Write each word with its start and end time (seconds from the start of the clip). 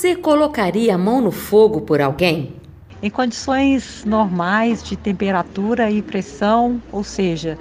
Você 0.00 0.16
colocaria 0.16 0.94
a 0.94 0.96
mão 0.96 1.20
no 1.20 1.30
fogo 1.30 1.82
por 1.82 2.00
alguém? 2.00 2.54
Em 3.02 3.10
condições 3.10 4.02
normais 4.06 4.82
de 4.82 4.96
temperatura 4.96 5.90
e 5.90 6.00
pressão, 6.00 6.80
ou 6.90 7.04
seja, 7.04 7.58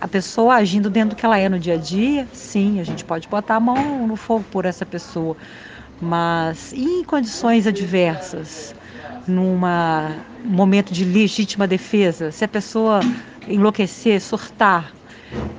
a 0.00 0.08
pessoa 0.08 0.54
agindo 0.54 0.88
dentro 0.88 1.10
do 1.10 1.16
que 1.16 1.26
ela 1.26 1.38
é 1.38 1.50
no 1.50 1.58
dia 1.58 1.74
a 1.74 1.76
dia, 1.76 2.26
sim, 2.32 2.80
a 2.80 2.82
gente 2.82 3.04
pode 3.04 3.28
botar 3.28 3.56
a 3.56 3.60
mão 3.60 4.06
no 4.06 4.16
fogo 4.16 4.42
por 4.50 4.64
essa 4.64 4.86
pessoa. 4.86 5.36
Mas 6.00 6.72
em 6.72 7.04
condições 7.04 7.66
adversas, 7.66 8.74
num 9.28 9.60
momento 10.46 10.94
de 10.94 11.04
legítima 11.04 11.66
defesa, 11.66 12.32
se 12.32 12.42
a 12.42 12.48
pessoa 12.48 13.00
enlouquecer, 13.46 14.18
surtar, 14.18 14.94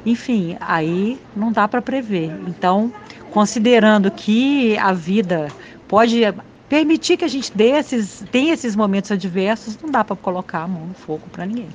enfim, 0.04 0.58
aí 0.60 1.20
não 1.36 1.52
dá 1.52 1.68
para 1.68 1.80
prever. 1.80 2.32
Então, 2.48 2.92
considerando 3.32 4.10
que 4.10 4.76
a 4.80 4.94
vida 4.94 5.48
pode 5.94 6.24
permitir 6.68 7.18
que 7.18 7.24
a 7.24 7.28
gente 7.28 7.56
dê 7.56 7.70
esses, 7.70 8.24
tenha 8.32 8.52
esses 8.52 8.76
momentos 8.76 9.12
adversos, 9.12 9.78
não 9.80 9.92
dá 9.92 10.04
para 10.04 10.16
colocar 10.16 10.64
a 10.64 10.68
mão 10.68 10.88
no 10.88 10.96
fogo 10.96 11.22
para 11.32 11.46
ninguém. 11.46 11.68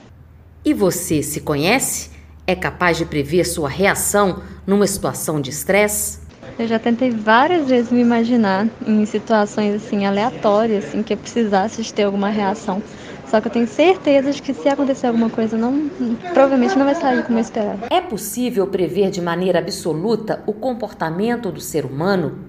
E 0.65 0.75
você 0.75 1.23
se 1.23 1.41
conhece? 1.41 2.11
É 2.45 2.57
capaz 2.57 2.97
de 2.99 3.05
prever 3.05 3.45
sua 3.45 3.69
reação 3.69 4.43
numa 4.67 4.89
situação 4.89 5.41
de 5.41 5.51
estresse? 5.51 6.19
Eu 6.59 6.67
já 6.67 6.81
tentei 6.81 7.13
várias 7.13 7.69
vezes 7.69 7.93
me 7.93 8.01
imaginar 8.01 8.67
em 8.85 9.07
situações 9.07 9.77
assim 9.77 10.05
aleatórias, 10.05 10.87
assim 10.87 11.01
que 11.05 11.13
eu 11.13 11.17
precisasse 11.17 11.81
de 11.81 11.95
ter 11.95 12.03
alguma 12.03 12.29
reação. 12.29 12.83
Só 13.29 13.41
que 13.41 13.47
eu 13.47 13.53
tenho 13.53 13.69
certeza 13.69 14.33
de 14.33 14.43
que 14.43 14.53
se 14.53 14.69
acontecer 14.69 15.07
alguma 15.07 15.31
coisa, 15.31 15.57
não, 15.57 15.89
provavelmente 16.33 16.77
não 16.77 16.87
vai 16.87 16.97
sair 16.97 17.23
como 17.23 17.39
eu 17.39 17.43
esperava. 17.43 17.87
É 17.89 18.01
possível 18.01 18.67
prever 18.67 19.11
de 19.11 19.21
maneira 19.21 19.61
absoluta 19.61 20.43
o 20.45 20.53
comportamento 20.53 21.53
do 21.53 21.61
ser 21.61 21.85
humano? 21.85 22.48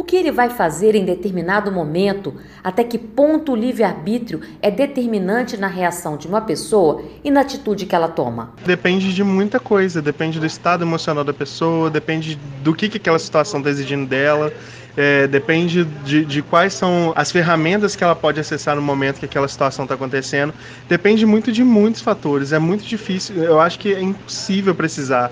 O 0.00 0.02
que 0.02 0.16
ele 0.16 0.32
vai 0.32 0.48
fazer 0.48 0.94
em 0.94 1.04
determinado 1.04 1.70
momento, 1.70 2.32
até 2.64 2.82
que 2.82 2.96
ponto 2.96 3.52
o 3.52 3.54
livre-arbítrio 3.54 4.40
é 4.62 4.70
determinante 4.70 5.58
na 5.58 5.66
reação 5.66 6.16
de 6.16 6.26
uma 6.26 6.40
pessoa 6.40 7.02
e 7.22 7.30
na 7.30 7.42
atitude 7.42 7.84
que 7.84 7.94
ela 7.94 8.08
toma? 8.08 8.54
Depende 8.64 9.12
de 9.14 9.22
muita 9.22 9.60
coisa, 9.60 10.00
depende 10.00 10.40
do 10.40 10.46
estado 10.46 10.82
emocional 10.84 11.22
da 11.22 11.34
pessoa, 11.34 11.90
depende 11.90 12.38
do 12.64 12.74
que, 12.74 12.88
que 12.88 12.96
aquela 12.96 13.18
situação 13.18 13.60
está 13.60 13.68
exigindo 13.68 14.08
dela, 14.08 14.50
é, 14.96 15.26
depende 15.26 15.84
de, 15.84 16.24
de, 16.24 16.40
quais 16.40 16.72
são 16.72 17.12
as 17.14 17.30
ferramentas 17.30 17.94
que 17.94 18.02
ela 18.02 18.16
pode 18.16 18.40
acessar 18.40 18.74
no 18.76 18.82
momento 18.82 19.18
que 19.18 19.26
aquela 19.26 19.48
situação 19.48 19.84
está 19.84 19.96
acontecendo. 19.96 20.54
Depende 20.88 21.26
muito 21.26 21.52
de 21.52 21.62
muitos 21.62 22.00
fatores, 22.00 22.52
é 22.52 22.58
muito 22.58 22.84
difícil, 22.84 23.36
eu 23.36 23.60
acho 23.60 23.78
que 23.78 23.92
é 23.92 24.00
impossível 24.00 24.74
precisar 24.74 25.30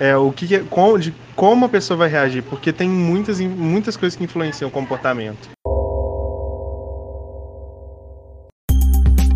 é, 0.00 0.16
o 0.16 0.32
que, 0.32 0.58
com, 0.60 0.98
de 0.98 1.14
como 1.36 1.66
a 1.66 1.68
pessoa 1.68 1.98
vai 1.98 2.08
reagir, 2.08 2.42
porque 2.42 2.72
tem 2.72 2.88
muitas, 2.88 3.38
muitas 3.38 3.98
coisas 3.98 4.16
que 4.16 4.24
influenciam 4.24 4.68
o 4.68 4.72
comportamento. 4.72 5.50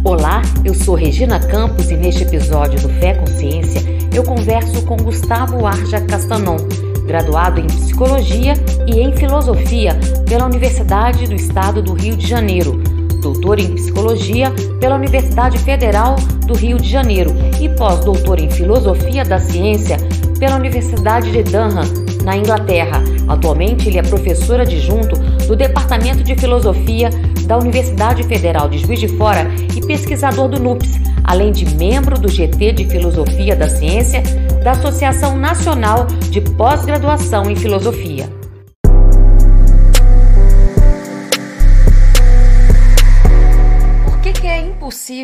Olá, 0.03 0.43
eu 0.65 0.75
sou 0.75 0.95
Regina 0.95 1.39
Campos 1.39 1.91
e 1.91 1.97
neste 1.97 2.25
episódio 2.25 2.81
do 2.81 2.89
Fé 3.01 3.15
Consciência 3.15 3.83
eu 4.15 4.23
converso 4.23 4.85
com 4.87 4.97
Gustavo 4.97 5.67
Arja 5.67 6.01
Castanon, 6.01 6.57
graduado 7.07 7.61
em 7.61 7.67
Psicologia 7.67 8.55
e 8.87 9.01
em 9.01 9.15
Filosofia 9.15 9.99
pela 10.27 10.47
Universidade 10.47 11.27
do 11.27 11.35
Estado 11.35 11.83
do 11.83 11.95
Rio 11.95 12.17
de 12.17 12.27
Janeiro 12.27 12.83
doutor 13.25 13.59
em 13.59 13.75
Psicologia 13.75 14.53
pela 14.79 14.97
Universidade 14.97 15.59
Federal 15.59 16.17
do 16.47 16.55
Rio 16.55 16.77
de 16.77 16.91
Janeiro 16.91 17.31
e 17.59 17.71
pós-doutor 17.71 18.39
em 18.39 18.51
Filosofia 18.51 19.25
da 19.25 19.39
Ciência 19.39 19.97
pela 20.39 20.57
Universidade 20.57 21.31
de 21.31 21.43
Durham, 21.43 21.85
na 22.25 22.37
Inglaterra. 22.37 23.03
Atualmente, 23.29 23.89
ele 23.89 23.99
é 23.99 24.03
professor 24.03 24.61
adjunto 24.61 25.17
do 25.47 25.55
Departamento 25.55 26.25
de 26.25 26.35
Filosofia 26.35 27.11
da 27.47 27.59
Universidade 27.59 28.23
Federal 28.25 28.69
de 28.69 28.79
Juiz 28.79 28.99
de 28.99 29.09
Fora 29.09 29.47
e 29.77 29.81
pesquisador 29.87 30.49
do 30.49 30.59
NUPS, 30.59 31.01
além 31.23 31.53
de 31.53 31.75
membro 31.77 32.19
do 32.19 32.29
GT 32.29 32.73
de 32.73 32.85
Filosofia 32.87 33.55
da 33.55 33.69
Ciência 33.69 34.23
da 34.63 34.73
Associação 34.73 35.37
Nacional 35.37 36.07
de 36.31 36.41
Pós-Graduação 36.41 37.51
em 37.51 37.57
Filosofia. 37.57 38.44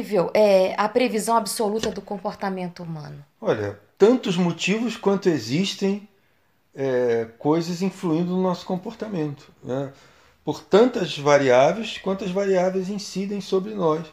Possível 0.00 0.30
é, 0.34 0.74
a 0.78 0.88
previsão 0.88 1.36
absoluta 1.36 1.90
do 1.90 2.00
comportamento 2.00 2.82
humano? 2.82 3.24
Olha, 3.40 3.78
tantos 3.98 4.36
motivos 4.36 4.96
quanto 4.96 5.28
existem 5.28 6.08
é, 6.74 7.28
coisas 7.38 7.82
influindo 7.82 8.30
no 8.30 8.42
nosso 8.42 8.64
comportamento. 8.64 9.52
Né? 9.62 9.92
Por 10.44 10.62
tantas 10.62 11.18
variáveis 11.18 11.98
quantas 11.98 12.30
variáveis 12.30 12.88
incidem 12.88 13.40
sobre 13.40 13.74
nós 13.74 14.06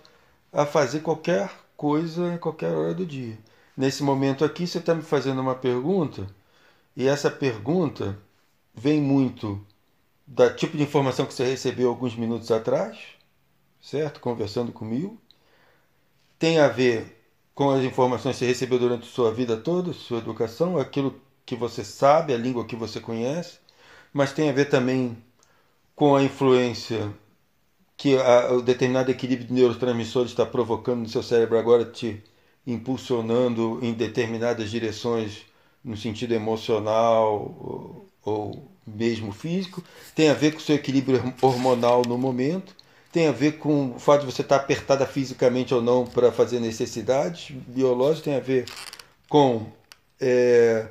a 0.51 0.65
fazer 0.65 0.99
qualquer 0.99 1.49
coisa 1.75 2.33
em 2.33 2.37
qualquer 2.37 2.71
hora 2.71 2.93
do 2.93 3.05
dia. 3.05 3.37
Nesse 3.75 4.03
momento 4.03 4.43
aqui, 4.43 4.65
você 4.65 4.79
está 4.79 4.93
me 4.93 5.03
fazendo 5.03 5.39
uma 5.39 5.53
pergunta, 5.53 6.27
e 6.95 7.07
essa 7.07 7.29
pergunta 7.29 8.17
vem 8.73 8.99
muito 8.99 9.63
da 10.25 10.51
tipo 10.51 10.75
de 10.75 10.83
informação 10.83 11.27
que 11.27 11.33
você 11.33 11.45
recebeu 11.45 11.87
alguns 11.87 12.15
minutos 12.15 12.51
atrás, 12.51 12.97
certo? 13.79 14.19
Conversando 14.19 14.71
comigo, 14.71 15.21
tem 16.39 16.59
a 16.59 16.67
ver 16.67 17.17
com 17.55 17.71
as 17.71 17.83
informações 17.83 18.35
que 18.35 18.39
você 18.39 18.47
recebeu 18.47 18.79
durante 18.79 19.07
sua 19.07 19.33
vida 19.33 19.57
toda, 19.57 19.93
sua 19.93 20.19
educação, 20.19 20.77
aquilo 20.77 21.19
que 21.45 21.55
você 21.55 21.83
sabe, 21.83 22.33
a 22.33 22.37
língua 22.37 22.65
que 22.65 22.75
você 22.75 22.99
conhece, 22.99 23.59
mas 24.13 24.31
tem 24.33 24.49
a 24.49 24.53
ver 24.53 24.65
também 24.65 25.17
com 25.95 26.15
a 26.15 26.23
influência 26.23 27.11
que 27.97 28.15
a, 28.17 28.53
o 28.53 28.61
determinado 28.61 29.09
equilíbrio 29.09 29.47
de 29.47 29.53
neurotransmissores 29.53 30.31
está 30.31 30.45
provocando 30.45 30.99
no 31.01 31.09
seu 31.09 31.23
cérebro 31.23 31.57
agora, 31.57 31.85
te 31.85 32.23
impulsionando 32.65 33.79
em 33.81 33.93
determinadas 33.93 34.69
direções 34.69 35.45
no 35.83 35.97
sentido 35.97 36.33
emocional 36.33 37.55
ou, 37.59 38.09
ou 38.23 38.71
mesmo 38.85 39.31
físico, 39.31 39.83
tem 40.13 40.29
a 40.29 40.33
ver 40.33 40.51
com 40.51 40.59
o 40.59 40.61
seu 40.61 40.75
equilíbrio 40.75 41.33
hormonal 41.41 42.03
no 42.05 42.17
momento 42.17 42.75
tem 43.11 43.27
a 43.27 43.31
ver 43.31 43.53
com 43.53 43.95
o 43.95 43.99
fato 43.99 44.21
de 44.21 44.31
você 44.33 44.41
estar 44.41 44.57
apertada 44.57 45.05
fisicamente 45.05 45.73
ou 45.73 45.81
não 45.81 46.05
para 46.05 46.31
fazer 46.31 46.59
necessidades 46.59 47.51
biológicas, 47.51 48.23
tem 48.23 48.35
a 48.35 48.39
ver 48.39 48.65
com 49.29 49.65
é, 50.19 50.87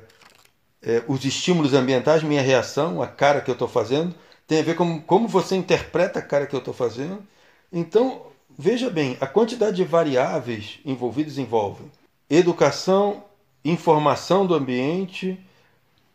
é, 0.81 1.03
os 1.07 1.23
estímulos 1.23 1.73
ambientais, 1.73 2.23
minha 2.23 2.41
reação, 2.41 3.01
a 3.01 3.07
cara 3.07 3.41
que 3.41 3.49
eu 3.49 3.53
estou 3.53 3.67
fazendo, 3.67 4.15
tem 4.47 4.59
a 4.59 4.63
ver 4.63 4.75
com 4.75 5.01
como 5.01 5.27
você 5.27 5.55
interpreta 5.55 6.19
a 6.19 6.21
cara 6.21 6.47
que 6.47 6.55
eu 6.55 6.59
estou 6.59 6.73
fazendo. 6.73 7.21
Então, 7.71 8.27
veja 8.57 8.89
bem, 8.89 9.17
a 9.19 9.27
quantidade 9.27 9.75
de 9.75 9.83
variáveis 9.83 10.79
envolvidas 10.85 11.37
envolve 11.37 11.83
educação, 12.29 13.23
informação 13.63 14.45
do 14.45 14.53
ambiente, 14.53 15.39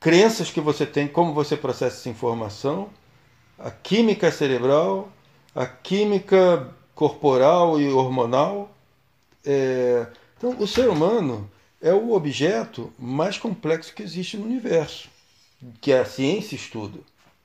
crenças 0.00 0.50
que 0.50 0.60
você 0.60 0.84
tem, 0.84 1.06
como 1.06 1.32
você 1.32 1.56
processa 1.56 1.96
essa 1.96 2.08
informação, 2.08 2.90
a 3.58 3.70
química 3.70 4.30
cerebral, 4.30 5.08
a 5.54 5.66
química 5.66 6.68
corporal 6.94 7.80
e 7.80 7.88
hormonal. 7.88 8.74
É... 9.44 10.06
Então, 10.36 10.56
o 10.58 10.66
ser 10.66 10.88
humano 10.88 11.50
é 11.80 11.92
o 11.92 12.12
objeto 12.12 12.92
mais 12.98 13.38
complexo 13.38 13.94
que 13.94 14.02
existe 14.02 14.36
no 14.36 14.44
universo, 14.44 15.08
que 15.80 15.92
a 15.92 16.04
ciência 16.04 16.54
estuda. 16.54 16.98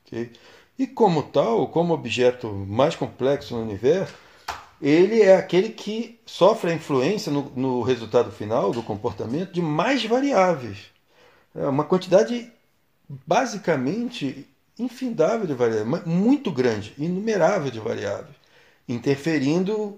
Okay? 0.06 0.32
E 0.78 0.86
como 0.86 1.24
tal, 1.24 1.68
como 1.68 1.94
objeto 1.94 2.48
mais 2.48 2.96
complexo 2.96 3.56
no 3.56 3.64
universo, 3.64 4.14
ele 4.80 5.22
é 5.22 5.36
aquele 5.36 5.70
que 5.70 6.20
sofre 6.26 6.72
a 6.72 6.76
influência 6.76 7.32
no, 7.32 7.52
no 7.56 7.82
resultado 7.82 8.32
final 8.32 8.72
do 8.72 8.84
comportamento 8.84 9.52
de 9.52 9.62
mais 9.62 10.06
variáveis. 10.06 10.86
É 11.56 11.68
uma 11.68 11.84
quantidade 11.84 12.52
basicamente 13.10 14.48
infindável 14.80 15.48
de 15.48 15.54
variáveis, 15.54 16.06
muito 16.06 16.52
grande, 16.52 16.94
inumerável 16.98 17.72
de 17.72 17.80
variáveis, 17.80 18.36
interferindo 18.88 19.98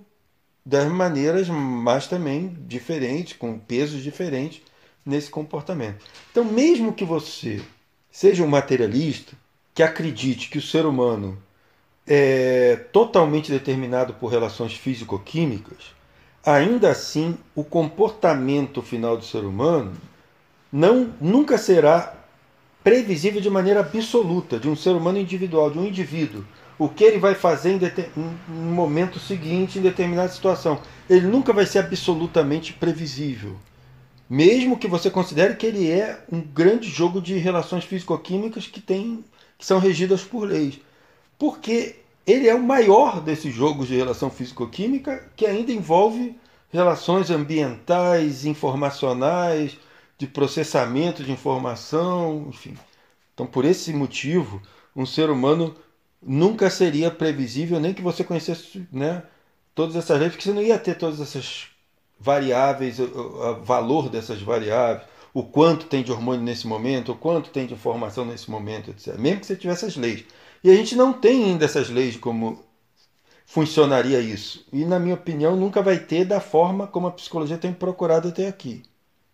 das 0.66 0.88
maneiras 0.88 1.48
mais 1.50 2.08
também 2.08 2.56
diferentes, 2.68 3.34
com 3.34 3.58
pesos 3.58 4.04
diferentes 4.04 4.62
nesse 5.06 5.30
comportamento. 5.30 6.06
Então, 6.31 6.46
mesmo 6.46 6.94
que 6.94 7.04
você 7.04 7.62
seja 8.12 8.44
um 8.44 8.48
materialista 8.48 9.34
que 9.74 9.84
acredite 9.84 10.50
que 10.50 10.58
o 10.58 10.62
ser 10.62 10.86
humano 10.86 11.42
é 12.06 12.76
totalmente 12.92 13.52
determinado 13.52 14.14
por 14.14 14.28
relações 14.31 14.74
físico-químicas, 14.74 15.96
ainda 16.46 16.90
assim 16.90 17.38
o 17.56 17.64
comportamento 17.64 18.81
final 18.81 19.18
do 19.18 19.26
ser 19.26 19.44
humano 19.44 19.94
não 20.72 21.14
nunca 21.20 21.58
será 21.58 22.19
previsível 22.84 23.42
de 23.42 23.50
maneira 23.50 23.81
absoluta 23.81 24.60
de 24.60 24.70
um 24.70 24.76
ser 24.76 24.92
humano 24.92 25.18
individual, 25.18 25.70
de 25.70 25.80
um 25.80 25.86
indivíduo. 25.86 26.46
O 26.78 26.88
que 26.88 27.04
ele 27.04 27.20
vai 27.20 27.36
fazer 27.36 27.72
em, 27.72 27.80
um 28.48 28.74
momento 28.74 29.20
seguinte, 29.20 29.80
em 29.80 29.81
determinada 29.81 30.30
situação. 30.30 30.80
Ele 31.10 31.28
nunca 31.28 31.52
vai 31.52 31.66
ser 31.66 31.80
absolutamente 31.80 32.72
previsível. 32.74 33.58
Mesmo 34.30 34.78
que 34.78 34.88
você 34.88 35.10
considere 35.10 35.56
que 35.56 35.66
ele 35.66 35.90
é 35.90 36.24
um 36.31 36.40
grande 36.40 36.88
jogo 36.88 37.20
de 37.20 37.38
relações 37.38 37.84
físico-químicas 37.84 38.68
que, 38.68 38.80
que 38.80 39.66
são 39.66 39.80
regidas 39.80 40.24
por 40.24 40.48
leis. 40.48 40.80
Porque 41.38 41.98
ele 42.26 42.48
é 42.48 42.54
o 42.54 42.62
maior 42.62 43.20
desses 43.22 43.54
jogos 43.54 43.88
de 43.88 43.96
relação 43.96 44.30
físico-química 44.30 45.28
que 45.36 45.46
ainda 45.46 45.72
envolve 45.72 46.38
relações 46.72 47.31
ambientais, 47.31 48.46
informacionais, 48.46 49.78
de 50.19 50.27
processamento 50.27 51.24
de 51.24 51.31
informação, 51.31 52.45
enfim. 52.50 52.77
Então, 53.33 53.48
por 53.48 53.63
esse 53.63 53.94
motivo, 53.94 54.62
um 54.94 55.06
ser 55.06 55.30
humano 55.30 55.74
nunca 56.21 56.69
seria 56.69 57.10
previsível, 57.10 57.80
nem 57.80 57.94
que 57.94 58.01
você 58.01 58.21
conhecesse 58.21 58.86
né, 58.92 59.24
todas 59.74 59.95
essas 59.95 60.19
leis, 60.19 60.33
porque 60.33 60.44
você 60.44 60.54
não 60.54 60.62
ia 60.62 60.77
ter 60.77 60.95
todas 60.98 61.21
essas 61.21 61.68
variáveis, 62.19 63.00
o, 63.00 63.62
valor 63.63 64.10
dessas 64.10 64.42
variáveis, 64.42 65.07
o 65.33 65.42
quanto 65.42 65.86
tem 65.86 66.04
de 66.04 66.12
hormônio 66.12 66.44
nesse 66.44 66.68
momento, 66.68 67.13
o 67.13 67.16
quanto 67.16 67.50
tem 67.50 67.66
de 67.66 67.74
informação 67.74 68.25
nesse 68.25 68.51
momento, 68.51 68.92
etc. 68.92 69.18
Mesmo 69.18 69.39
que 69.39 69.45
você 69.45 69.56
tivesse 69.56 69.86
as 69.86 69.95
leis. 69.95 70.25
E 70.62 70.69
a 70.69 70.75
gente 70.75 70.98
não 70.98 71.13
tem 71.13 71.45
ainda 71.45 71.63
essas 71.63 71.89
leis 71.89 72.18
como 72.18 72.62
funcionaria 73.45 74.19
isso. 74.19 74.68
E, 74.74 74.83
na 74.83 75.00
minha 75.00 75.16
opinião, 75.16 75.56
nunca 75.56 75.81
vai 75.81 75.98
ter 75.98 76.25
da 76.25 76.42
forma 76.42 76.88
como 76.88 77.07
a 77.07 77.12
psicologia 77.12 77.57
tem 77.57 77.71
procurado 77.71 78.27
até 78.27 78.50
aqui. 78.50 78.83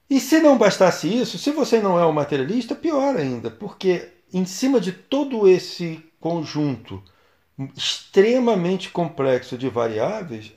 E 0.09 0.19
se 0.19 0.39
não 0.39 0.57
bastasse 0.57 1.07
isso, 1.07 1.37
se 1.37 1.51
você 1.51 1.81
não 1.81 1.99
é 1.99 2.05
um 2.05 2.11
materialista, 2.11 2.75
pior 2.75 3.15
ainda, 3.15 3.49
porque 3.49 4.09
em 4.31 4.45
cima 4.45 4.79
de 4.79 4.91
todo 4.91 5.47
esse 5.47 6.03
conjunto 6.19 7.01
extremamente 7.75 8.89
complexo 8.89 9.57
de 9.57 9.69
variáveis, 9.69 10.51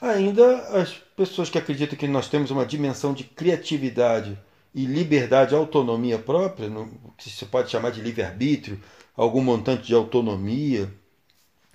ainda 0.00 0.58
as 0.80 0.92
pessoas 1.16 1.50
que 1.50 1.58
acreditam 1.58 1.98
que 1.98 2.06
nós 2.06 2.28
temos 2.28 2.50
uma 2.50 2.64
dimensão 2.64 3.12
de 3.12 3.24
criatividade 3.24 4.38
e 4.74 4.84
liberdade, 4.84 5.54
autonomia 5.54 6.18
própria, 6.18 6.70
que 7.16 7.30
se 7.30 7.44
pode 7.46 7.70
chamar 7.70 7.90
de 7.90 8.00
livre-arbítrio, 8.00 8.80
algum 9.16 9.42
montante 9.42 9.86
de 9.86 9.94
autonomia, 9.94 10.92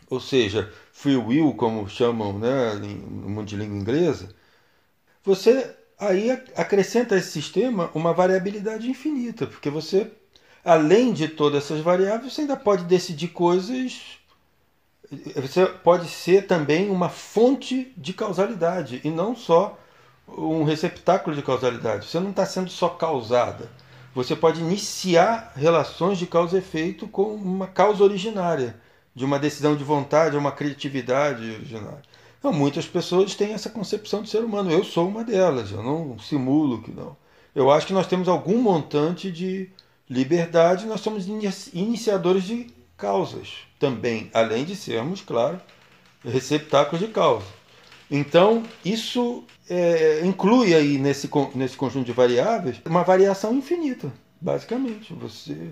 ou 0.09 0.19
seja, 0.19 0.71
free 0.93 1.17
will, 1.17 1.53
como 1.53 1.89
chamam 1.89 2.37
né, 2.37 2.75
no 2.75 3.29
mundo 3.29 3.47
de 3.47 3.55
língua 3.55 3.77
inglesa, 3.77 4.29
você 5.23 5.75
aí 6.01 6.31
acrescenta 6.55 7.13
a 7.13 7.17
esse 7.19 7.31
sistema 7.31 7.91
uma 7.93 8.11
variabilidade 8.11 8.89
infinita, 8.89 9.45
porque 9.45 9.69
você, 9.69 10.11
além 10.65 11.13
de 11.13 11.27
todas 11.27 11.63
essas 11.63 11.79
variáveis, 11.81 12.33
você 12.33 12.41
ainda 12.41 12.57
pode 12.57 12.85
decidir 12.85 13.27
coisas. 13.27 14.17
Você 15.35 15.65
pode 15.65 16.07
ser 16.07 16.47
também 16.47 16.89
uma 16.89 17.09
fonte 17.09 17.93
de 17.95 18.13
causalidade 18.13 18.99
e 19.03 19.09
não 19.09 19.35
só 19.35 19.77
um 20.27 20.63
receptáculo 20.63 21.35
de 21.35 21.43
causalidade. 21.43 22.07
Você 22.07 22.19
não 22.19 22.31
está 22.31 22.45
sendo 22.45 22.69
só 22.69 22.89
causada. 22.89 23.69
Você 24.15 24.35
pode 24.35 24.59
iniciar 24.59 25.53
relações 25.55 26.17
de 26.17 26.25
causa 26.25 26.55
e 26.55 26.59
efeito 26.59 27.07
com 27.07 27.33
uma 27.35 27.67
causa 27.67 28.03
originária, 28.03 28.75
de 29.13 29.23
uma 29.23 29.37
decisão 29.37 29.75
de 29.75 29.83
vontade, 29.83 30.35
uma 30.35 30.51
criatividade 30.51 31.43
originária. 31.51 32.10
Muitas 32.43 32.87
pessoas 32.87 33.35
têm 33.35 33.53
essa 33.53 33.69
concepção 33.69 34.23
de 34.23 34.29
ser 34.29 34.43
humano. 34.43 34.71
Eu 34.71 34.83
sou 34.83 35.07
uma 35.07 35.23
delas, 35.23 35.71
eu 35.71 35.83
não 35.83 36.17
simulo 36.17 36.81
que 36.81 36.91
não. 36.91 37.15
Eu 37.53 37.69
acho 37.69 37.85
que 37.85 37.93
nós 37.93 38.07
temos 38.07 38.27
algum 38.27 38.61
montante 38.61 39.31
de 39.31 39.69
liberdade, 40.09 40.85
nós 40.85 41.01
somos 41.01 41.27
iniciadores 41.73 42.43
de 42.43 42.67
causas 42.97 43.59
também, 43.79 44.29
além 44.33 44.65
de 44.65 44.75
sermos, 44.75 45.21
claro, 45.21 45.59
receptáculos 46.23 46.99
de 46.99 47.11
causa. 47.11 47.45
Então, 48.09 48.63
isso 48.83 49.43
é, 49.69 50.21
inclui 50.25 50.73
aí 50.73 50.97
nesse, 50.97 51.29
nesse 51.55 51.77
conjunto 51.77 52.05
de 52.05 52.11
variáveis 52.11 52.81
uma 52.85 53.03
variação 53.03 53.53
infinita, 53.53 54.11
basicamente. 54.39 55.13
Você 55.13 55.71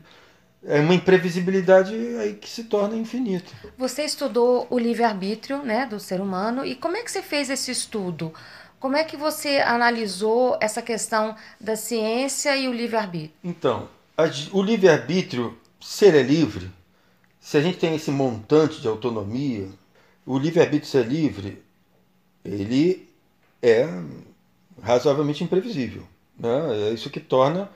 é 0.63 0.79
uma 0.79 0.93
imprevisibilidade 0.93 1.93
aí 2.17 2.33
que 2.33 2.49
se 2.49 2.65
torna 2.65 2.95
infinita. 2.95 3.51
Você 3.77 4.03
estudou 4.03 4.67
o 4.69 4.77
livre-arbítrio 4.77 5.63
né, 5.63 5.85
do 5.85 5.99
ser 5.99 6.19
humano 6.19 6.65
e 6.65 6.75
como 6.75 6.97
é 6.97 7.03
que 7.03 7.11
você 7.11 7.21
fez 7.21 7.49
esse 7.49 7.71
estudo? 7.71 8.33
Como 8.79 8.95
é 8.95 9.03
que 9.03 9.17
você 9.17 9.57
analisou 9.57 10.57
essa 10.61 10.81
questão 10.81 11.35
da 11.59 11.75
ciência 11.75 12.55
e 12.55 12.67
o 12.67 12.73
livre-arbítrio? 12.73 13.33
Então, 13.43 13.89
o 14.51 14.61
livre-arbítrio, 14.61 15.57
ser 15.81 16.15
é 16.15 16.21
livre, 16.21 16.71
se 17.39 17.57
a 17.57 17.61
gente 17.61 17.77
tem 17.77 17.95
esse 17.95 18.11
montante 18.11 18.81
de 18.81 18.87
autonomia, 18.87 19.67
o 20.25 20.37
livre-arbítrio 20.37 20.89
ser 20.89 21.05
livre, 21.05 21.63
ele 22.43 23.09
é 23.61 23.87
razoavelmente 24.81 25.43
imprevisível. 25.43 26.03
Né? 26.37 26.89
É 26.89 26.93
isso 26.93 27.09
que 27.09 27.19
torna 27.19 27.69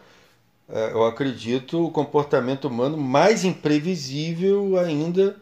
eu 0.69 1.05
acredito, 1.05 1.85
o 1.85 1.91
comportamento 1.91 2.65
humano 2.65 2.97
mais 2.97 3.43
imprevisível 3.43 4.77
ainda 4.79 5.35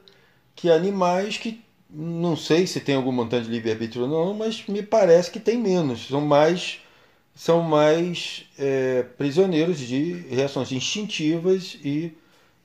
que 0.56 0.70
animais 0.70 1.38
que 1.38 1.64
não 1.94 2.38
sei 2.38 2.66
se 2.66 2.80
tem 2.80 2.96
algum 2.96 3.12
montante 3.12 3.46
de 3.46 3.52
livre-arbítrio 3.52 4.04
ou 4.04 4.08
não, 4.08 4.34
mas 4.34 4.66
me 4.68 4.82
parece 4.82 5.30
que 5.30 5.40
tem 5.40 5.58
menos. 5.58 6.08
São 6.08 6.22
mais, 6.22 6.80
são 7.36 7.62
mais 7.62 8.46
é, 8.58 9.04
prisioneiros 9.18 9.78
de 9.78 10.14
reações 10.30 10.72
instintivas 10.72 11.78
e 11.84 12.16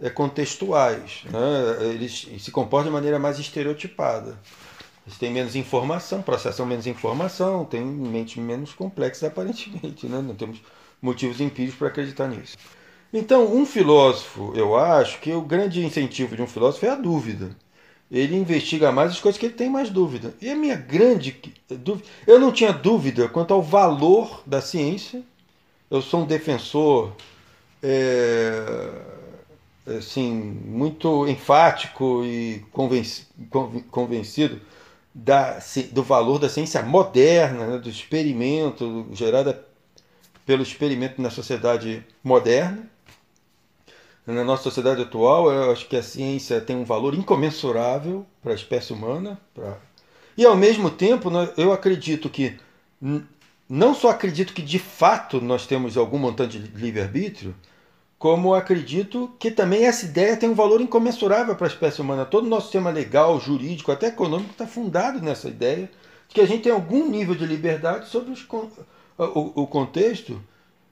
é, 0.00 0.08
contextuais. 0.08 1.24
Né? 1.24 1.90
Eles 1.92 2.28
se 2.38 2.50
comportam 2.52 2.90
de 2.90 2.94
maneira 2.94 3.18
mais 3.18 3.38
estereotipada. 3.38 4.38
Eles 5.04 5.18
têm 5.18 5.32
menos 5.32 5.56
informação, 5.56 6.22
processam 6.22 6.66
menos 6.66 6.86
informação, 6.86 7.64
têm 7.64 7.84
mente 7.84 8.40
menos 8.40 8.72
complexa 8.74 9.26
aparentemente. 9.28 10.06
Né? 10.06 10.22
Não 10.22 10.36
temos 10.36 10.60
motivos 11.00 11.40
empíricos 11.40 11.78
para 11.78 11.88
acreditar 11.88 12.28
nisso. 12.28 12.56
Então, 13.12 13.54
um 13.54 13.64
filósofo, 13.64 14.52
eu 14.54 14.76
acho 14.76 15.20
que 15.20 15.32
o 15.32 15.40
grande 15.40 15.84
incentivo 15.84 16.36
de 16.36 16.42
um 16.42 16.46
filósofo 16.46 16.86
é 16.86 16.90
a 16.90 16.94
dúvida. 16.94 17.56
Ele 18.10 18.36
investiga 18.36 18.92
mais 18.92 19.12
as 19.12 19.20
coisas 19.20 19.38
que 19.38 19.46
ele 19.46 19.54
tem 19.54 19.70
mais 19.70 19.90
dúvida. 19.90 20.34
E 20.40 20.50
a 20.50 20.54
minha 20.54 20.76
grande 20.76 21.40
dúvida. 21.68 22.08
Eu 22.26 22.38
não 22.38 22.52
tinha 22.52 22.72
dúvida 22.72 23.28
quanto 23.28 23.52
ao 23.52 23.62
valor 23.62 24.42
da 24.46 24.60
ciência. 24.60 25.22
Eu 25.90 26.02
sou 26.02 26.22
um 26.22 26.26
defensor 26.26 27.12
é, 27.82 28.92
assim, 29.98 30.32
muito 30.32 31.26
enfático 31.28 32.22
e 32.24 32.64
convencido 33.90 34.60
da, 35.14 35.58
do 35.92 36.02
valor 36.02 36.38
da 36.38 36.48
ciência 36.48 36.82
moderna, 36.82 37.66
né, 37.66 37.78
do 37.78 37.88
experimento 37.88 39.06
gerado 39.12 39.54
pelo 40.46 40.62
experimento 40.62 41.20
na 41.20 41.28
sociedade 41.28 42.06
moderna. 42.22 42.88
Na 44.24 44.44
nossa 44.44 44.62
sociedade 44.62 45.02
atual, 45.02 45.52
eu 45.52 45.70
acho 45.70 45.88
que 45.88 45.96
a 45.96 46.02
ciência 46.02 46.60
tem 46.60 46.76
um 46.76 46.84
valor 46.84 47.14
incomensurável 47.14 48.24
para 48.42 48.52
a 48.52 48.54
espécie 48.54 48.92
humana. 48.92 49.38
Pra... 49.52 49.76
E, 50.36 50.44
ao 50.44 50.56
mesmo 50.56 50.90
tempo, 50.90 51.30
eu 51.56 51.72
acredito 51.72 52.30
que, 52.30 52.56
não 53.68 53.94
só 53.94 54.10
acredito 54.10 54.52
que 54.52 54.62
de 54.62 54.78
fato 54.78 55.40
nós 55.40 55.66
temos 55.66 55.96
algum 55.96 56.18
montante 56.18 56.58
de 56.58 56.76
livre-arbítrio, 56.76 57.54
como 58.18 58.54
acredito 58.54 59.30
que 59.38 59.50
também 59.50 59.84
essa 59.84 60.06
ideia 60.06 60.36
tem 60.36 60.48
um 60.48 60.54
valor 60.54 60.80
incomensurável 60.80 61.54
para 61.54 61.66
a 61.66 61.70
espécie 61.70 62.00
humana. 62.00 62.24
Todo 62.24 62.46
o 62.46 62.48
nosso 62.48 62.66
sistema 62.66 62.90
legal, 62.90 63.38
jurídico, 63.40 63.92
até 63.92 64.08
econômico 64.08 64.52
está 64.52 64.66
fundado 64.66 65.20
nessa 65.20 65.48
ideia 65.48 65.90
de 66.28 66.34
que 66.34 66.40
a 66.40 66.46
gente 66.46 66.62
tem 66.62 66.72
algum 66.72 67.08
nível 67.08 67.34
de 67.34 67.46
liberdade 67.46 68.08
sobre 68.08 68.32
os 68.32 68.42
o, 69.18 69.62
o 69.62 69.66
contexto 69.66 70.40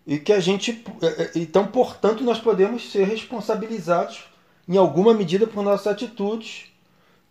e 0.06 0.18
que 0.18 0.32
a 0.32 0.40
gente 0.40 0.84
é, 1.02 1.06
é, 1.06 1.30
então 1.36 1.66
portanto 1.66 2.22
nós 2.24 2.38
podemos 2.38 2.90
ser 2.90 3.04
responsabilizados 3.04 4.24
em 4.68 4.76
alguma 4.76 5.14
medida 5.14 5.46
por 5.46 5.62
nossas 5.62 5.86
atitudes 5.86 6.66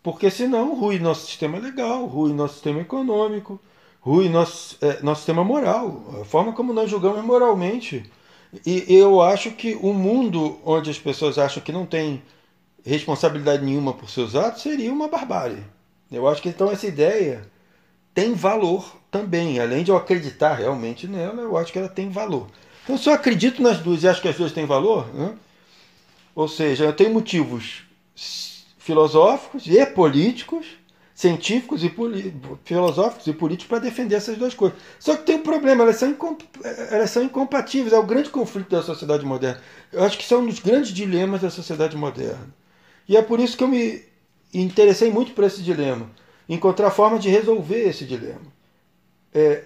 porque 0.01 0.29
senão 0.29 0.75
rui 0.75 0.99
nosso 0.99 1.25
sistema 1.25 1.57
legal 1.57 2.05
rui 2.05 2.33
nosso 2.33 2.55
sistema 2.55 2.81
econômico 2.81 3.59
rui 4.03 4.27
nosso, 4.27 4.77
é, 4.81 5.01
nosso 5.01 5.21
sistema 5.21 5.43
moral 5.43 6.03
a 6.21 6.25
forma 6.25 6.51
como 6.51 6.73
nós 6.73 6.89
julgamos 6.89 7.23
moralmente. 7.23 8.03
E 8.65 8.85
eu 8.87 9.19
acho 9.19 9.51
que 9.51 9.73
o 9.73 9.87
um 9.87 9.93
mundo 9.93 10.59
onde 10.63 10.91
as 10.91 10.99
pessoas 10.99 11.39
acham 11.39 11.63
que 11.63 11.71
não 11.71 11.87
tem 11.87 12.21
responsabilidade 12.85 13.65
nenhuma 13.65 13.93
por 13.93 14.09
seus 14.09 14.35
atos 14.35 14.61
seria 14.61 14.91
uma 14.91 15.07
barbárie. 15.07 15.63
Eu 16.11 16.27
acho 16.27 16.41
que 16.41 16.49
então 16.49 16.69
essa 16.69 16.85
ideia 16.85 17.49
tem 18.13 18.33
valor 18.33 18.95
também. 19.09 19.59
Além 19.59 19.83
de 19.83 19.91
eu 19.91 19.97
acreditar 19.97 20.55
realmente 20.55 21.07
nela, 21.07 21.41
eu 21.41 21.57
acho 21.57 21.71
que 21.71 21.79
ela 21.79 21.89
tem 21.89 22.09
valor. 22.09 22.47
Então, 22.83 22.97
se 22.97 23.09
eu 23.09 23.13
acredito 23.13 23.61
nas 23.61 23.79
duas 23.79 24.03
e 24.03 24.07
acho 24.07 24.21
que 24.21 24.27
as 24.27 24.35
duas 24.35 24.51
têm 24.51 24.65
valor, 24.65 25.07
né? 25.13 25.33
ou 26.35 26.47
seja, 26.47 26.85
eu 26.85 26.93
tenho 26.93 27.13
motivos 27.13 27.83
filosóficos 28.77 29.65
e 29.67 29.85
políticos, 29.85 30.65
científicos 31.15 31.83
e 31.83 31.93
filosóficos 32.65 33.27
e 33.27 33.33
políticos 33.33 33.69
para 33.69 33.79
defender 33.79 34.15
essas 34.15 34.37
duas 34.37 34.53
coisas. 34.53 34.77
Só 34.99 35.15
que 35.15 35.23
tem 35.23 35.37
um 35.37 35.43
problema, 35.43 35.83
elas 35.83 35.95
são, 35.95 36.17
elas 36.91 37.09
são 37.09 37.23
incompatíveis. 37.23 37.93
É 37.93 37.97
o 37.97 38.03
grande 38.03 38.29
conflito 38.29 38.69
da 38.69 38.81
sociedade 38.81 39.25
moderna. 39.25 39.61
Eu 39.91 40.03
acho 40.03 40.17
que 40.17 40.25
são 40.25 40.41
um 40.41 40.47
dos 40.47 40.59
grandes 40.59 40.91
dilemas 40.91 41.41
da 41.41 41.49
sociedade 41.49 41.95
moderna. 41.95 42.53
E 43.07 43.15
é 43.15 43.21
por 43.21 43.39
isso 43.39 43.55
que 43.55 43.63
eu 43.63 43.67
me 43.69 44.03
interessei 44.53 45.09
muito 45.09 45.31
por 45.31 45.45
esse 45.45 45.61
dilema 45.61 46.09
encontrar 46.47 46.91
forma 46.91 47.19
de 47.19 47.29
resolver 47.29 47.87
esse 47.87 48.05
dilema. 48.05 48.53
É, 49.33 49.63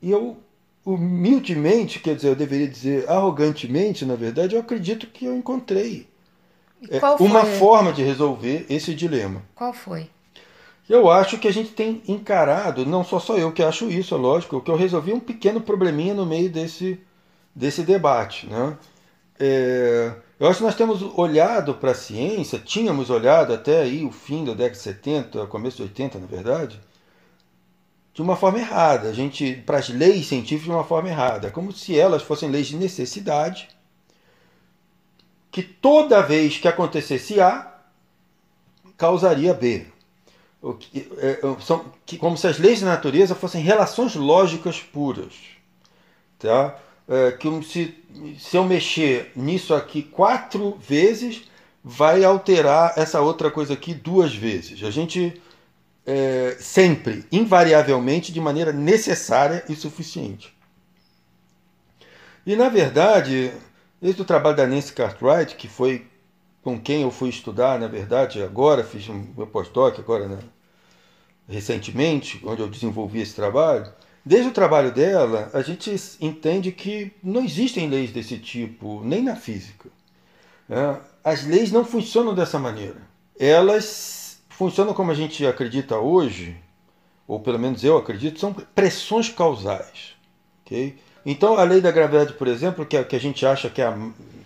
e 0.00 0.10
eu, 0.10 0.36
humildemente, 0.84 1.98
quer 1.98 2.14
dizer, 2.14 2.28
eu 2.28 2.36
deveria 2.36 2.68
dizer 2.68 3.08
arrogantemente, 3.08 4.04
na 4.04 4.14
verdade, 4.14 4.54
eu 4.54 4.60
acredito 4.60 5.06
que 5.06 5.24
eu 5.24 5.36
encontrei. 5.36 6.06
é, 6.90 7.00
uma 7.22 7.44
forma 7.44 7.92
de 7.92 8.02
resolver 8.02 8.66
esse 8.68 8.94
dilema. 8.94 9.42
Qual 9.54 9.72
foi? 9.72 10.10
Eu 10.88 11.10
acho 11.10 11.38
que 11.38 11.48
a 11.48 11.52
gente 11.52 11.70
tem 11.70 12.02
encarado, 12.06 12.84
não 12.84 13.02
só 13.02 13.18
só 13.18 13.38
eu 13.38 13.50
que 13.50 13.62
acho 13.62 13.88
isso, 13.88 14.14
é 14.14 14.18
lógico, 14.18 14.60
que 14.60 14.70
eu 14.70 14.76
resolvi 14.76 15.14
um 15.14 15.20
pequeno 15.20 15.60
probleminha 15.60 16.12
no 16.12 16.26
meio 16.26 16.50
desse, 16.50 17.00
desse 17.54 17.82
debate. 17.82 18.46
Né? 18.46 18.76
É, 19.38 20.12
eu 20.38 20.48
acho 20.48 20.58
que 20.58 20.64
nós 20.64 20.74
temos 20.74 21.02
olhado 21.16 21.74
para 21.74 21.92
a 21.92 21.94
ciência, 21.94 22.58
tínhamos 22.58 23.10
olhado 23.10 23.52
até 23.52 23.82
aí 23.82 24.04
o 24.04 24.12
fim 24.12 24.44
da 24.44 24.52
década 24.52 24.76
de 24.76 24.78
70, 24.78 25.46
começo 25.46 25.76
de 25.78 25.84
80, 25.84 26.18
na 26.18 26.26
verdade, 26.26 26.80
de 28.12 28.22
uma 28.22 28.36
forma 28.36 28.58
errada. 28.58 29.08
A 29.08 29.12
gente, 29.12 29.54
para 29.66 29.78
as 29.78 29.88
leis 29.88 30.26
científicas, 30.26 30.64
de 30.64 30.70
uma 30.70 30.84
forma 30.84 31.08
errada, 31.08 31.50
como 31.50 31.72
se 31.72 31.98
elas 31.98 32.22
fossem 32.22 32.50
leis 32.50 32.68
de 32.68 32.76
necessidade, 32.76 33.68
que 35.50 35.62
toda 35.62 36.20
vez 36.20 36.58
que 36.58 36.66
acontecesse 36.66 37.40
A, 37.40 37.74
causaria 38.96 39.54
B. 39.54 39.86
Que, 40.80 41.08
é, 41.18 41.40
é, 41.42 41.60
são, 41.60 41.92
que, 42.06 42.16
como 42.16 42.38
se 42.38 42.46
as 42.46 42.58
leis 42.58 42.80
da 42.80 42.86
natureza 42.86 43.34
fossem 43.34 43.62
relações 43.62 44.14
lógicas 44.14 44.80
puras. 44.80 45.34
Tá? 46.38 46.76
É, 47.06 47.32
que 47.32 47.62
se, 47.62 47.94
se 48.38 48.56
eu 48.56 48.64
mexer 48.64 49.30
nisso 49.36 49.74
aqui 49.74 50.02
quatro 50.02 50.78
vezes, 50.78 51.42
vai 51.82 52.24
alterar 52.24 52.94
essa 52.96 53.20
outra 53.20 53.50
coisa 53.50 53.74
aqui 53.74 53.92
duas 53.92 54.34
vezes. 54.34 54.82
A 54.82 54.90
gente 54.90 55.40
é, 56.06 56.56
sempre, 56.58 57.24
invariavelmente, 57.30 58.32
de 58.32 58.40
maneira 58.40 58.72
necessária 58.72 59.64
e 59.68 59.76
suficiente. 59.76 60.54
E 62.46 62.56
na 62.56 62.68
verdade, 62.68 63.52
desde 64.00 64.20
o 64.22 64.24
trabalho 64.24 64.56
da 64.56 64.66
Nancy 64.66 64.92
Cartwright, 64.92 65.56
que 65.56 65.68
foi 65.68 66.06
com 66.62 66.80
quem 66.80 67.02
eu 67.02 67.10
fui 67.10 67.28
estudar, 67.28 67.78
na 67.78 67.88
verdade, 67.88 68.42
agora 68.42 68.82
fiz 68.82 69.06
meu 69.08 69.46
pós-doc, 69.46 69.98
agora 69.98 70.26
né, 70.26 70.38
recentemente, 71.48 72.40
onde 72.44 72.62
eu 72.62 72.68
desenvolvi 72.68 73.20
esse 73.20 73.34
trabalho, 73.34 73.90
Desde 74.24 74.48
o 74.48 74.52
trabalho 74.52 74.90
dela, 74.90 75.50
a 75.52 75.60
gente 75.60 75.94
entende 76.20 76.72
que 76.72 77.12
não 77.22 77.44
existem 77.44 77.88
leis 77.88 78.10
desse 78.10 78.38
tipo, 78.38 79.02
nem 79.04 79.22
na 79.22 79.36
física. 79.36 79.90
É, 80.70 80.96
as 81.22 81.44
leis 81.44 81.70
não 81.70 81.84
funcionam 81.84 82.34
dessa 82.34 82.58
maneira. 82.58 82.96
Elas 83.38 84.38
funcionam 84.48 84.94
como 84.94 85.10
a 85.10 85.14
gente 85.14 85.46
acredita 85.46 85.98
hoje, 85.98 86.56
ou 87.28 87.38
pelo 87.38 87.58
menos 87.58 87.84
eu 87.84 87.98
acredito, 87.98 88.40
são 88.40 88.54
pressões 88.54 89.28
causais. 89.28 90.14
Okay? 90.64 90.96
Então, 91.26 91.58
a 91.58 91.62
lei 91.62 91.80
da 91.80 91.90
gravidade, 91.90 92.32
por 92.34 92.46
exemplo, 92.46 92.86
que, 92.86 92.96
é, 92.96 93.06
a 93.10 93.18
gente 93.18 93.44
acha 93.44 93.68
que 93.68 93.82
é, 93.82 93.94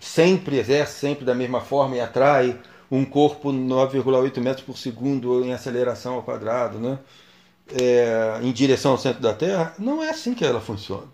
sempre 0.01 0.57
exerce 0.57 0.99
sempre 0.99 1.23
da 1.23 1.35
mesma 1.35 1.61
forma 1.61 1.95
e 1.95 2.01
atrai 2.01 2.59
um 2.91 3.05
corpo 3.05 3.51
9,8 3.51 4.39
metros 4.41 4.65
por 4.65 4.77
segundo 4.77 5.43
em 5.43 5.53
aceleração 5.53 6.15
ao 6.15 6.23
quadrado, 6.23 6.79
né? 6.79 6.99
É, 7.73 8.39
em 8.41 8.51
direção 8.51 8.91
ao 8.91 8.97
centro 8.97 9.21
da 9.21 9.33
Terra, 9.33 9.73
não 9.77 10.03
é 10.03 10.09
assim 10.09 10.33
que 10.33 10.45
ela 10.45 10.61
funciona. 10.61 11.07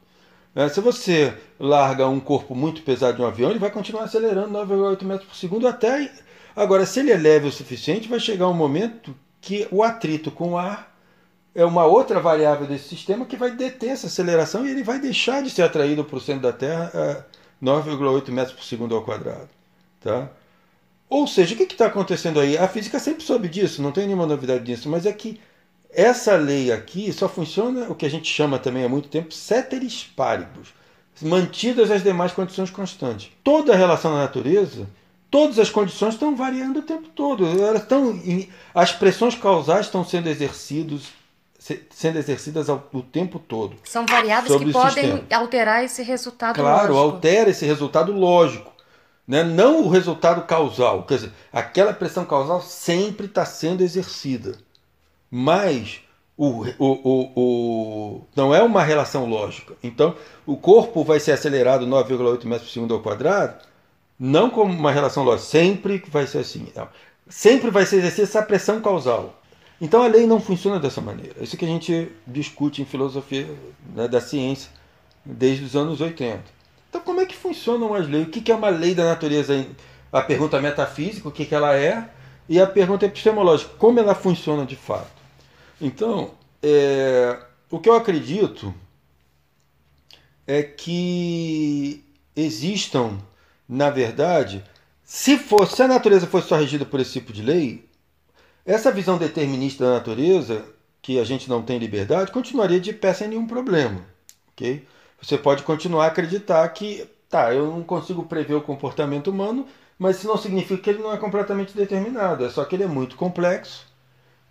É, 0.56 0.70
se 0.70 0.80
você 0.80 1.34
larga 1.60 2.08
um 2.08 2.20
corpo 2.20 2.56
muito 2.56 2.82
pesado 2.82 3.18
de 3.18 3.22
um 3.22 3.28
avião, 3.28 3.50
ele 3.50 3.60
vai 3.60 3.70
continuar 3.70 4.04
acelerando 4.04 4.58
9,8 4.58 5.04
metros 5.04 5.28
por 5.28 5.36
segundo 5.36 5.68
até. 5.68 6.12
Agora, 6.56 6.86
se 6.86 7.02
ele 7.02 7.12
é 7.12 7.18
leve 7.18 7.48
o 7.48 7.52
suficiente, 7.52 8.08
vai 8.08 8.20
chegar 8.20 8.48
um 8.48 8.54
momento 8.54 9.14
que 9.42 9.68
o 9.70 9.84
atrito 9.84 10.32
com 10.32 10.52
o 10.52 10.58
ar 10.58 10.96
é 11.54 11.64
uma 11.64 11.86
outra 11.86 12.20
variável 12.20 12.68
desse 12.68 12.90
sistema 12.90 13.26
que 13.26 13.38
vai 13.38 13.52
deter 13.52 13.92
essa 13.92 14.08
aceleração 14.08 14.66
e 14.66 14.72
ele 14.72 14.84
vai 14.84 15.00
deixar 15.00 15.42
de 15.42 15.50
ser 15.50 15.62
atraído 15.62 16.04
para 16.04 16.18
o 16.18 16.22
centro 16.22 16.42
da 16.42 16.54
Terra 16.54 16.92
a 16.94 17.66
9,8 17.66 18.30
metros 18.30 18.56
por 18.56 18.64
segundo 18.64 18.96
ao 18.96 19.04
quadrado. 19.04 19.50
Tá? 20.02 20.30
Ou 21.10 21.28
seja, 21.28 21.54
o 21.54 21.58
que 21.58 21.64
está 21.64 21.86
acontecendo 21.86 22.40
aí? 22.40 22.58
A 22.58 22.68
física 22.68 23.00
sempre 23.00 23.24
soube 23.24 23.48
disso, 23.48 23.82
não 23.82 23.92
tem 23.92 24.06
nenhuma 24.06 24.26
novidade 24.26 24.64
disso, 24.64 24.90
mas 24.90 25.06
é 25.06 25.14
que 25.14 25.40
essa 25.96 26.36
lei 26.36 26.72
aqui 26.72 27.12
só 27.14 27.30
funciona 27.30 27.88
o 27.90 27.96
que 27.96 28.06
a 28.06 28.10
gente 28.10 28.30
chama 28.30 28.60
também 28.60 28.84
há 28.84 28.90
muito 28.90 29.08
tempo 29.08 29.34
ceteris 29.34 30.04
paribus, 30.16 30.74
mantidas 31.22 31.90
as 31.90 32.04
demais 32.04 32.34
condições 32.34 32.70
constantes. 32.70 33.32
Toda 33.42 33.74
a 33.74 33.78
relação 33.78 34.12
na 34.12 34.20
natureza, 34.20 34.88
todas 35.32 35.58
as 35.58 35.70
condições 35.70 36.16
estão 36.16 36.36
variando 36.36 36.80
o 36.80 36.84
tempo 36.84 37.08
todo. 37.16 37.46
Elas 37.46 37.84
estão, 37.84 38.20
as 38.74 38.92
pressões 38.92 39.36
causais 39.36 39.86
estão 39.86 40.04
sendo 40.04 40.28
exercidos, 40.28 41.08
sendo 41.90 42.20
exercidas 42.20 42.68
o 42.68 43.02
tempo 43.02 43.40
todo. 43.40 43.78
São 43.86 44.06
variáveis 44.06 44.54
que 44.54 44.72
podem 44.74 45.12
sistema. 45.12 45.24
alterar 45.32 45.84
esse 45.86 46.04
resultado 46.04 46.56
claro, 46.56 46.94
lógico. 46.94 47.16
altera 47.16 47.50
esse 47.50 47.66
resultado 47.66 48.12
lógico. 48.12 48.74
Né? 49.25 49.44
Não 49.44 49.82
o 49.84 49.90
resultado 49.90 50.46
causal. 50.46 51.04
Quer 51.04 51.16
dizer, 51.16 51.32
aquela 51.54 51.94
pressão 51.94 52.25
causal 52.25 52.62
sempre 52.62 53.28
está 53.28 53.46
sendo 53.46 53.82
exercida 53.82 54.64
mas 55.29 56.01
o, 56.38 56.65
o, 56.77 56.86
o, 57.03 57.32
o, 57.36 58.22
não 58.36 58.53
é 58.53 58.62
uma 58.62 58.84
relação 58.84 59.25
lógica. 59.25 59.74
Então, 59.84 60.15
o 60.46 60.58
corpo 60.58 61.03
vai 61.03 61.20
ser 61.20 61.32
acelerado 61.32 61.86
9,8 61.86 62.46
metros 62.46 62.70
por 62.70 62.74
segundo 62.74 62.94
ao 62.94 63.01
quadrado, 63.01 63.55
não 64.20 64.50
como 64.50 64.74
uma 64.74 64.91
relação 64.91 65.24
lógica, 65.24 65.50
sempre 65.50 66.03
vai 66.10 66.27
ser 66.27 66.39
assim. 66.39 66.67
Não. 66.75 66.88
Sempre 67.27 67.72
vai 67.72 67.86
ser 67.86 67.98
exercer 67.98 68.25
essa 68.25 68.41
pressão 68.41 68.82
causal. 68.82 69.41
Então 69.79 70.03
a 70.03 70.08
lei 70.08 70.25
não 70.25 70.39
funciona 70.39 70.79
dessa 70.79 71.01
maneira. 71.01 71.44
Isso 71.44 71.58
que 71.58 71.65
a 71.65 71.67
gente 71.67 72.12
discute 72.25 72.82
em 72.82 72.86
filosofia 72.86 73.48
né, 73.94 74.08
da 74.08 74.22
ciência 74.22 74.72
desde 75.24 75.65
os 75.65 75.75
anos 75.75 76.00
80. 76.00 76.44
Então 76.89 77.01
como 77.01 77.20
é 77.20 77.25
que 77.25 77.36
funcionam 77.36 77.94
as 77.94 78.08
leis? 78.08 78.27
O 78.27 78.29
que 78.29 78.51
é 78.51 78.55
uma 78.55 78.70
lei 78.70 78.96
da 78.96 79.03
natureza? 79.03 79.65
A 80.12 80.22
pergunta 80.22 80.62
metafísica, 80.62 81.27
o 81.27 81.32
que 81.32 81.53
ela 81.53 81.75
é, 81.75 82.08
e 82.48 82.60
a 82.60 82.68
pergunta 82.68 83.06
epistemológica, 83.06 83.74
como 83.78 84.00
ela 84.00 84.16
funciona 84.16 84.66
de 84.66 84.75
fato. 84.75 85.12
Então, 85.82 86.32
é, 86.62 87.38
o 87.70 87.80
que 87.80 87.90
eu 87.90 87.96
acredito 87.96 88.74
é 90.48 90.62
que 90.62 92.04
existam, 92.36 93.18
na 93.68 93.90
verdade, 93.90 94.64
se, 95.04 95.38
fosse, 95.38 95.75
se 95.75 95.84
a 95.84 95.88
natureza 95.88 96.28
fosse 96.28 96.48
só 96.48 96.56
regida 96.56 96.86
por 96.86 97.00
esse 97.00 97.14
tipo 97.14 97.34
de 97.34 97.42
lei, 97.42 97.88
essa 98.66 98.92
visão 98.92 99.18
determinista 99.18 99.86
da 99.86 99.94
natureza, 99.94 100.66
que 101.02 101.20
a 101.20 101.24
gente 101.24 101.48
não 101.48 101.62
tem 101.62 101.78
liberdade, 101.78 102.32
continuaria 102.32 102.80
de 102.80 102.92
pé 102.92 103.14
sem 103.14 103.28
nenhum 103.28 103.46
problema. 103.46 104.04
Okay? 104.54 104.88
Você 105.22 105.38
pode 105.38 105.62
continuar 105.64 106.06
a 106.06 106.08
acreditar 106.08 106.68
que, 106.70 107.08
tá, 107.30 107.54
eu 107.54 107.68
não 107.68 107.84
consigo 107.84 108.24
prever 108.24 108.56
o 108.56 108.62
comportamento 108.62 109.30
humano, 109.30 109.68
mas 109.98 110.18
isso 110.18 110.28
não 110.28 110.38
significa 110.38 110.82
que 110.82 110.90
ele 110.90 111.04
não 111.04 111.14
é 111.14 111.18
completamente 111.18 111.75
determinado, 111.75 112.46
é 112.46 112.50
só 112.50 112.66
que 112.66 112.75
ele 112.75 112.84
é 112.84 112.88
muito 112.88 113.16
complexo 113.16 113.86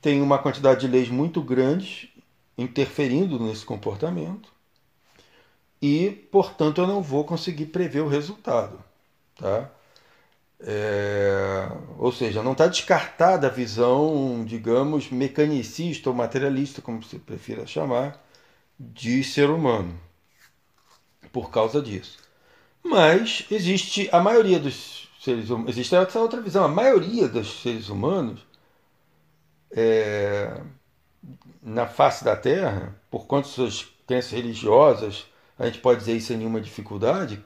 tem 0.05 0.21
uma 0.21 0.39
quantidade 0.39 0.83
de 0.83 0.87
leis 0.87 1.09
muito 1.09 1.41
grande 1.41 2.13
interferindo 2.59 3.41
nesse 3.41 3.65
comportamento 3.65 4.53
e, 5.81 6.11
portanto, 6.31 6.83
eu 6.83 6.87
não 6.87 7.01
vou 7.01 7.25
conseguir 7.25 7.67
prever 7.67 8.03
o 8.03 8.09
resultado. 8.09 8.85
Tá? 9.35 9.71
É, 10.61 11.71
ou 11.99 12.13
seja, 12.13 12.43
não 12.43 12.53
está 12.53 12.67
descartada 12.67 13.47
a 13.47 13.51
visão, 13.51 14.45
digamos, 14.45 15.11
mecanicista 15.11 16.11
ou 16.11 16.15
materialista, 16.15 16.83
como 16.83 17.03
você 17.03 17.19
prefira 17.19 17.67
chamar, 17.67 18.23
de 18.79 19.25
ser 19.25 19.49
humano, 19.49 19.99
por 21.33 21.51
causa 21.51 21.81
disso. 21.81 22.19
Mas 22.83 23.47
existe 23.51 24.07
a 24.13 24.21
maioria 24.21 24.61
dos 24.61 25.09
seres 25.25 25.51
humanos, 25.51 25.71
existe 25.71 25.95
essa 25.95 26.21
outra 26.21 26.41
visão, 26.41 26.65
a 26.65 26.69
maioria 26.69 27.29
dos 27.29 27.63
seres 27.63 27.89
humanos 27.89 28.41
é, 29.71 30.61
na 31.63 31.87
face 31.87 32.25
da 32.25 32.37
Terra, 32.37 32.95
por 33.11 33.27
conta 33.27 33.49
de 33.49 33.55
suas 33.55 33.87
crenças 34.07 34.31
religiosas, 34.31 35.27
a 35.59 35.67
gente 35.67 35.79
pode 35.79 36.01
dizer 36.01 36.17
isso 36.17 36.29
sem 36.29 36.37
nenhuma 36.37 36.61
dificuldade, 36.61 37.43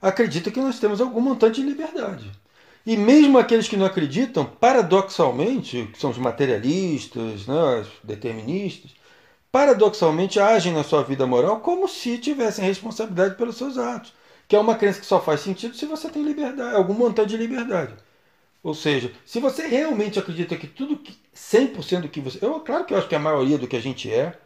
acredita 0.00 0.50
que 0.50 0.60
nós 0.60 0.78
temos 0.78 1.00
algum 1.00 1.20
montante 1.20 1.60
de 1.60 1.66
liberdade. 1.66 2.30
E 2.86 2.96
mesmo 2.96 3.36
aqueles 3.38 3.66
que 3.66 3.76
não 3.76 3.84
acreditam, 3.84 4.44
paradoxalmente, 4.44 5.90
que 5.92 5.98
são 5.98 6.10
os 6.10 6.18
materialistas, 6.18 7.46
né, 7.46 7.80
os 7.80 7.88
deterministas, 8.04 8.92
paradoxalmente 9.50 10.38
agem 10.38 10.72
na 10.72 10.84
sua 10.84 11.02
vida 11.02 11.26
moral 11.26 11.60
como 11.60 11.88
se 11.88 12.18
tivessem 12.18 12.64
responsabilidade 12.64 13.34
pelos 13.34 13.56
seus 13.56 13.76
atos. 13.76 14.12
Que 14.48 14.56
é 14.56 14.58
uma 14.58 14.76
crença 14.76 15.00
que 15.00 15.06
só 15.06 15.20
faz 15.20 15.40
sentido 15.40 15.76
se 15.76 15.86
você 15.86 16.08
tem 16.08 16.22
liberdade, 16.22 16.76
algum 16.76 16.94
montante 16.94 17.30
de 17.30 17.36
liberdade. 17.36 17.94
Ou 18.62 18.74
seja, 18.74 19.12
se 19.24 19.38
você 19.40 19.66
realmente 19.66 20.18
acredita 20.18 20.56
que 20.56 20.66
tudo 20.66 20.96
que 20.96 21.16
100% 21.34 22.02
do 22.02 22.08
que 22.08 22.20
você, 22.20 22.44
eu 22.44 22.60
claro 22.60 22.84
que 22.84 22.94
eu 22.94 22.98
acho 22.98 23.08
que 23.08 23.14
a 23.14 23.18
maioria 23.18 23.58
do 23.58 23.68
que 23.68 23.76
a 23.76 23.80
gente 23.80 24.12
é 24.12 24.36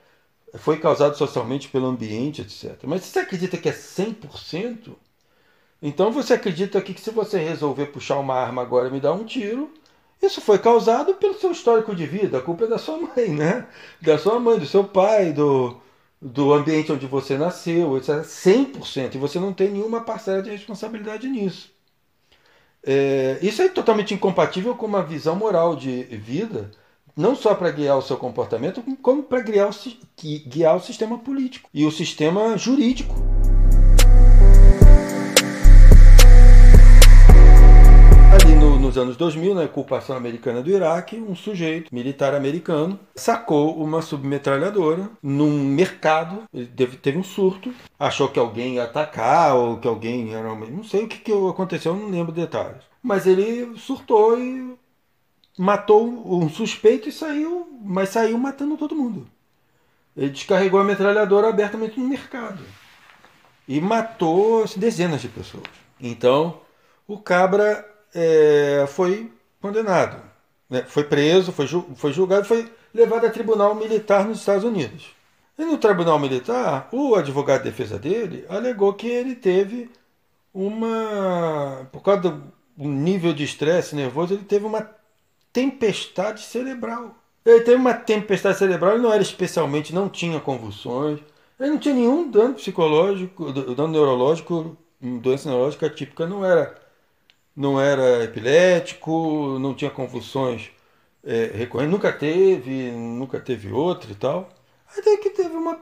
foi 0.59 0.79
causado 0.79 1.17
socialmente 1.17 1.69
pelo 1.69 1.87
ambiente, 1.87 2.43
etc. 2.43 2.79
Mas 2.85 3.03
se 3.03 3.11
você 3.11 3.21
acredita 3.21 3.57
que 3.57 3.69
é 3.69 3.73
100%, 3.73 4.95
então 5.83 6.13
você 6.13 6.35
acredita 6.35 6.81
que, 6.83 6.93
que 6.93 7.01
se 7.01 7.11
você 7.11 7.39
resolver 7.39 7.87
puxar 7.87 8.19
uma 8.19 8.35
arma 8.35 8.63
agora 8.63 8.89
e 8.89 8.91
me 8.91 9.01
dar 9.01 9.13
um 9.13 9.25
tiro, 9.25 9.73
isso 10.21 10.41
foi 10.41 10.59
causado 10.59 11.15
pelo 11.15 11.35
seu 11.35 11.53
histórico 11.53 11.95
de 11.95 12.05
vida. 12.05 12.39
A 12.39 12.43
culpa 12.43 12.65
é 12.65 12.69
da 12.69 12.79
sua 12.79 12.99
mãe, 12.99 13.29
né? 13.29 13.67
Da 14.03 14.19
sua 14.19 14.39
mãe, 14.39 14.59
do 14.59 14.67
seu 14.67 14.85
pai, 14.85 15.33
do, 15.33 15.81
do 16.21 16.53
ambiente 16.53 16.93
onde 16.93 17.07
você 17.07 17.39
nasceu, 17.39 17.97
etc. 17.97 18.23
100%. 18.23 19.15
E 19.15 19.19
você 19.19 19.41
não 19.41 19.53
tem 19.53 19.71
nenhuma 19.71 20.03
parcela 20.03 20.43
de 20.43 20.51
responsabilidade 20.51 21.29
nisso. 21.29 21.73
É, 22.83 23.39
isso 23.43 23.63
é 23.63 23.69
totalmente 23.69 24.15
incompatível 24.15 24.75
com 24.75 24.87
uma 24.87 25.03
visão 25.03 25.37
moral 25.37 25.77
de 25.77 26.03
vida, 26.05 26.71
não 27.17 27.35
só 27.35 27.55
para 27.55 27.71
guiar 27.71 27.99
o 27.99 28.03
seu 28.03 28.17
comportamento, 28.17 28.83
como 29.03 29.23
para 29.23 29.41
guiar 29.41 29.71
guiar 30.47 30.77
o 30.77 30.81
sistema 30.81 31.19
político 31.19 31.69
e 31.73 31.85
o 31.87 31.91
sistema 31.91 32.57
jurídico. 32.57 33.15
Nos 38.91 38.99
anos 38.99 39.17
2000, 39.17 39.55
na 39.55 39.63
ocupação 39.63 40.17
americana 40.17 40.61
do 40.61 40.69
Iraque, 40.69 41.17
um 41.17 41.37
sujeito 41.37 41.95
militar 41.95 42.35
americano 42.35 42.99
sacou 43.15 43.81
uma 43.81 44.03
submetralhadora 44.03 45.09
num 45.23 45.63
mercado. 45.63 46.43
Ele 46.53 46.67
teve, 46.67 46.97
teve 46.97 47.17
um 47.17 47.23
surto, 47.23 47.73
achou 47.97 48.29
que 48.29 48.39
alguém 48.39 48.75
ia 48.75 48.83
atacar 48.83 49.55
ou 49.55 49.79
que 49.79 49.87
alguém 49.87 50.35
era. 50.35 50.53
Não 50.57 50.83
sei 50.83 51.05
o 51.05 51.09
que, 51.09 51.19
que 51.19 51.33
aconteceu, 51.33 51.95
não 51.95 52.11
lembro 52.11 52.33
detalhes. 52.33 52.83
Mas 53.01 53.29
ele 53.29 53.79
surtou 53.79 54.37
e 54.37 54.75
matou 55.57 56.05
um 56.05 56.49
suspeito 56.49 57.09
e 57.09 57.13
saiu, 57.13 57.69
mas 57.85 58.09
saiu 58.09 58.37
matando 58.39 58.77
todo 58.77 58.97
mundo. 58.97 59.25
Ele 60.17 60.31
descarregou 60.31 60.81
a 60.81 60.85
metralhadora 60.85 61.49
abertamente 61.49 62.01
no 62.01 62.09
mercado 62.09 62.61
e 63.69 63.81
matou 63.81 64.65
dezenas 64.77 65.21
de 65.21 65.29
pessoas. 65.29 65.63
Então, 66.01 66.61
o 67.07 67.17
cabra 67.17 67.90
é, 68.15 68.87
foi 68.89 69.31
condenado. 69.61 70.21
Né? 70.69 70.85
Foi 70.87 71.05
preso, 71.05 71.53
foi, 71.53 71.67
ju 71.67 71.87
foi 71.97 72.13
julgado, 72.13 72.45
foi 72.45 72.71
levado 72.95 73.27
a 73.27 73.31
tribunal 73.31 73.75
militar 73.75 74.25
nos 74.27 74.39
Estados 74.39 74.65
Unidos. 74.65 75.15
E 75.59 75.65
no 75.65 75.77
tribunal 75.77 76.19
militar, 76.19 76.89
o 76.91 77.15
advogado 77.15 77.63
de 77.63 77.71
defesa 77.71 77.99
dele 77.99 78.47
alegou 78.49 78.95
que 78.95 79.07
ele 79.07 79.35
teve 79.35 79.91
uma. 80.55 81.87
Por 81.93 82.03
causa 82.03 82.21
do 82.21 82.53
nível 82.79 83.33
de 83.33 83.45
estresse 83.45 83.95
nervoso, 83.95 84.35
ele 84.35 84.45
teve 84.45 84.65
uma 84.65 84.89
tempestade 85.53 86.43
cerebral. 86.43 87.15
Ele 87.45 87.61
teve 87.61 87.77
uma 87.77 87.95
tempestade 87.95 88.59
cerebral, 88.59 88.95
ele 88.95 89.03
não 89.03 89.13
era 89.13 89.23
especialmente, 89.23 89.95
não 89.95 90.09
tinha 90.09 90.39
convulsões, 90.41 91.21
ele 91.59 91.71
não 91.71 91.79
tinha 91.79 91.95
nenhum 91.95 92.31
dano 92.31 92.55
psicológico, 92.55 93.53
dano 93.53 93.89
neurológico, 93.89 94.77
doença 95.01 95.49
neurológica 95.49 95.89
típica, 95.91 96.27
não 96.27 96.45
era 96.45 96.75
não 97.57 97.81
era 97.81 98.25
epilético, 98.25 99.59
não 99.59 99.75
tinha 99.75 99.91
convulsões 99.91 100.71
é, 101.25 101.51
recorrentes, 101.55 101.93
nunca 101.93 102.13
teve, 102.13 102.91
nunca 102.93 103.41
teve 103.41 103.73
outra 103.73 104.11
e 104.11 104.15
tal. 104.15 104.49
Até 104.97 105.17
que 105.17 105.31
teve 105.31 105.55
uma 105.55 105.79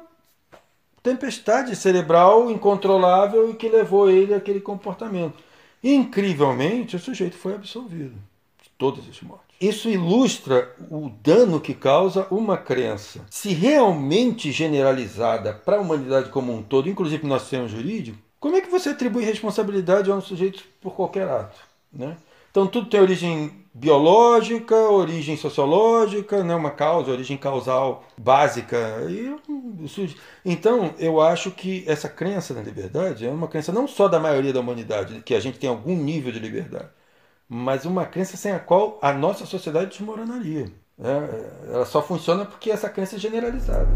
tempestade 1.03 1.75
cerebral 1.77 2.51
incontrolável 2.51 3.51
e 3.51 3.55
que 3.55 3.69
levou 3.69 4.11
ele 4.11 4.35
àquele 4.35 4.61
comportamento. 4.61 5.43
Incrivelmente, 5.83 6.97
o 6.97 6.99
sujeito 6.99 7.37
foi 7.37 7.55
absolvido 7.55 8.17
de 8.63 8.71
todas 8.77 9.09
as 9.09 9.21
mortes. 9.23 9.47
Isso 9.61 9.89
ilustra 9.89 10.73
o 10.91 11.11
dano 11.23 11.61
que 11.61 11.75
causa 11.75 12.27
uma 12.31 12.57
crença. 12.57 13.25
Se 13.31 13.53
realmente 13.53 14.53
generalizada 14.53 15.53
para 15.53 15.79
a 15.79 15.81
humanidade 15.81 16.31
como 16.31 16.53
um 16.53 16.63
todo, 16.63 16.89
inclusive 16.89 17.23
no 17.25 17.31
nosso 17.31 17.47
sistema 17.47 17.67
jurídico, 17.67 18.19
como 18.40 18.57
é 18.57 18.61
que 18.61 18.71
você 18.71 18.90
atribui 18.90 19.25
responsabilidade 19.25 20.11
a 20.11 20.14
um 20.14 20.21
sujeito 20.21 20.62
por 20.80 20.95
qualquer 20.95 21.28
ato? 21.28 21.59
Né? 21.92 22.16
Então 22.50 22.66
tudo 22.66 22.88
tem 22.88 23.00
origem 23.00 23.64
biológica, 23.75 24.75
origem 24.75 25.37
sociológica, 25.37 26.42
né? 26.42 26.54
uma 26.54 26.71
causa, 26.71 27.11
origem 27.11 27.37
causal 27.37 28.04
básica. 28.16 28.76
E, 29.09 29.35
então 30.45 30.95
eu 30.99 31.21
acho 31.21 31.50
que 31.50 31.85
essa 31.87 32.09
crença 32.09 32.54
na 32.54 32.62
liberdade 32.62 33.26
é 33.26 33.30
uma 33.30 33.49
crença 33.49 33.73
não 33.73 33.87
só 33.87 34.09
da 34.09 34.18
maioria 34.18 34.52
da 34.52 34.61
humanidade, 34.61 35.23
que 35.25 35.35
a 35.35 35.40
gente 35.40 35.59
tem 35.59 35.68
algum 35.68 35.97
nível 35.97 36.33
de 36.33 36.38
liberdade, 36.38 36.88
mas 37.49 37.85
uma 37.85 38.07
crença 38.07 38.37
sem 38.37 38.52
a 38.52 38.59
qual 38.59 38.99
a 39.02 39.12
nossa 39.12 39.46
sociedade 39.46 39.90
desmoronaria. 39.90 40.70
Né? 40.96 41.29
Ela 41.72 41.87
só 41.87 42.03
funciona 42.03 42.44
porque 42.44 42.70
essa 42.70 42.88
crença 42.88 43.16
é 43.16 43.18
generalizada. 43.18 43.88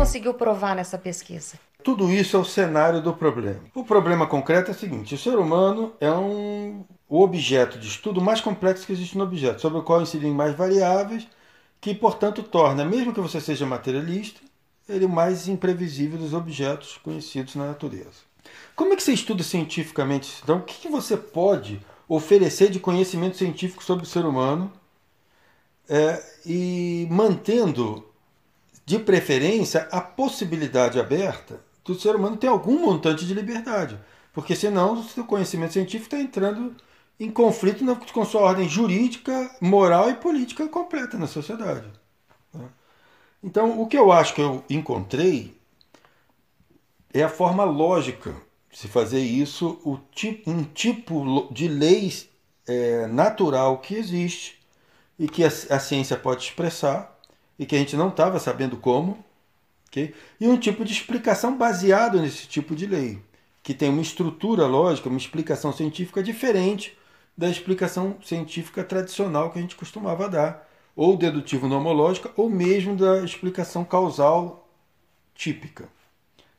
Conseguiu 0.00 0.34
provar 0.34 0.74
nessa 0.74 0.98
pesquisa? 0.98 1.58
Tudo 1.84 2.10
isso 2.10 2.36
é 2.36 2.40
o 2.40 2.44
cenário 2.44 3.00
do 3.00 3.12
problema. 3.12 3.60
O 3.74 3.84
problema 3.84 4.26
concreto 4.26 4.70
é 4.70 4.74
o 4.74 4.76
seguinte: 4.76 5.14
o 5.14 5.18
ser 5.18 5.38
humano 5.38 5.92
é 6.00 6.10
um 6.10 6.84
o 7.08 7.22
objeto 7.22 7.78
de 7.78 7.88
estudo 7.88 8.20
mais 8.20 8.40
complexo 8.40 8.86
que 8.86 8.92
existe 8.92 9.18
no 9.18 9.24
objeto, 9.24 9.60
sobre 9.60 9.78
o 9.78 9.82
qual 9.82 10.00
incidem 10.00 10.32
mais 10.32 10.54
variáveis, 10.54 11.26
que 11.80 11.92
portanto 11.92 12.42
torna, 12.42 12.84
mesmo 12.84 13.12
que 13.12 13.20
você 13.20 13.40
seja 13.40 13.66
materialista, 13.66 14.40
ele 14.88 15.08
mais 15.08 15.48
imprevisível 15.48 16.18
dos 16.18 16.32
objetos 16.32 16.98
conhecidos 16.98 17.56
na 17.56 17.66
natureza. 17.66 18.30
Como 18.76 18.92
é 18.92 18.96
que 18.96 19.02
você 19.02 19.12
estuda 19.12 19.42
cientificamente 19.42 20.40
Então, 20.42 20.58
o 20.58 20.62
que, 20.62 20.88
você 20.88 21.16
pode 21.16 21.80
oferecer 22.08 22.70
de 22.70 22.78
conhecimento 22.78 23.36
científico 23.36 23.82
sobre 23.82 24.04
o 24.04 24.08
ser 24.08 24.24
humano 24.24 24.72
é, 25.88 26.22
e 26.46 27.08
mantendo 27.10 28.09
de 28.90 28.98
preferência, 28.98 29.86
a 29.92 30.00
possibilidade 30.00 30.98
aberta 30.98 31.60
do 31.84 31.94
ser 31.94 32.16
humano 32.16 32.36
ter 32.36 32.48
algum 32.48 32.80
montante 32.80 33.24
de 33.24 33.32
liberdade. 33.32 33.96
Porque 34.32 34.56
senão 34.56 34.94
o 34.94 35.04
seu 35.04 35.24
conhecimento 35.24 35.74
científico 35.74 36.12
está 36.12 36.18
entrando 36.18 36.74
em 37.18 37.30
conflito 37.30 37.84
com 38.12 38.24
sua 38.24 38.40
ordem 38.40 38.68
jurídica, 38.68 39.48
moral 39.60 40.10
e 40.10 40.14
política 40.14 40.66
completa 40.66 41.16
na 41.16 41.28
sociedade. 41.28 41.86
Né? 42.52 42.68
Então, 43.44 43.80
o 43.80 43.86
que 43.86 43.96
eu 43.96 44.10
acho 44.10 44.34
que 44.34 44.40
eu 44.40 44.64
encontrei 44.68 45.56
é 47.14 47.22
a 47.22 47.28
forma 47.28 47.62
lógica 47.62 48.34
de 48.72 48.76
se 48.76 48.88
fazer 48.88 49.20
isso, 49.20 49.80
um 50.44 50.64
tipo 50.64 51.48
de 51.52 51.68
lei 51.68 52.12
é, 52.66 53.06
natural 53.06 53.78
que 53.78 53.94
existe 53.94 54.58
e 55.16 55.28
que 55.28 55.44
a, 55.44 55.46
a 55.46 55.78
ciência 55.78 56.16
pode 56.16 56.42
expressar 56.42 57.19
e 57.60 57.66
que 57.66 57.76
a 57.76 57.78
gente 57.78 57.94
não 57.94 58.08
estava 58.08 58.40
sabendo 58.40 58.78
como, 58.78 59.22
okay? 59.86 60.14
e 60.40 60.48
um 60.48 60.56
tipo 60.56 60.82
de 60.82 60.94
explicação 60.94 61.58
baseado 61.58 62.18
nesse 62.18 62.48
tipo 62.48 62.74
de 62.74 62.86
lei, 62.86 63.20
que 63.62 63.74
tem 63.74 63.90
uma 63.90 64.00
estrutura 64.00 64.66
lógica, 64.66 65.10
uma 65.10 65.18
explicação 65.18 65.70
científica 65.70 66.22
diferente 66.22 66.96
da 67.36 67.50
explicação 67.50 68.16
científica 68.24 68.82
tradicional 68.82 69.50
que 69.50 69.58
a 69.58 69.62
gente 69.62 69.76
costumava 69.76 70.26
dar, 70.26 70.66
ou 70.96 71.18
dedutivo 71.18 71.68
nomológica, 71.68 72.30
ou 72.34 72.48
mesmo 72.48 72.96
da 72.96 73.22
explicação 73.22 73.84
causal 73.84 74.66
típica, 75.34 75.86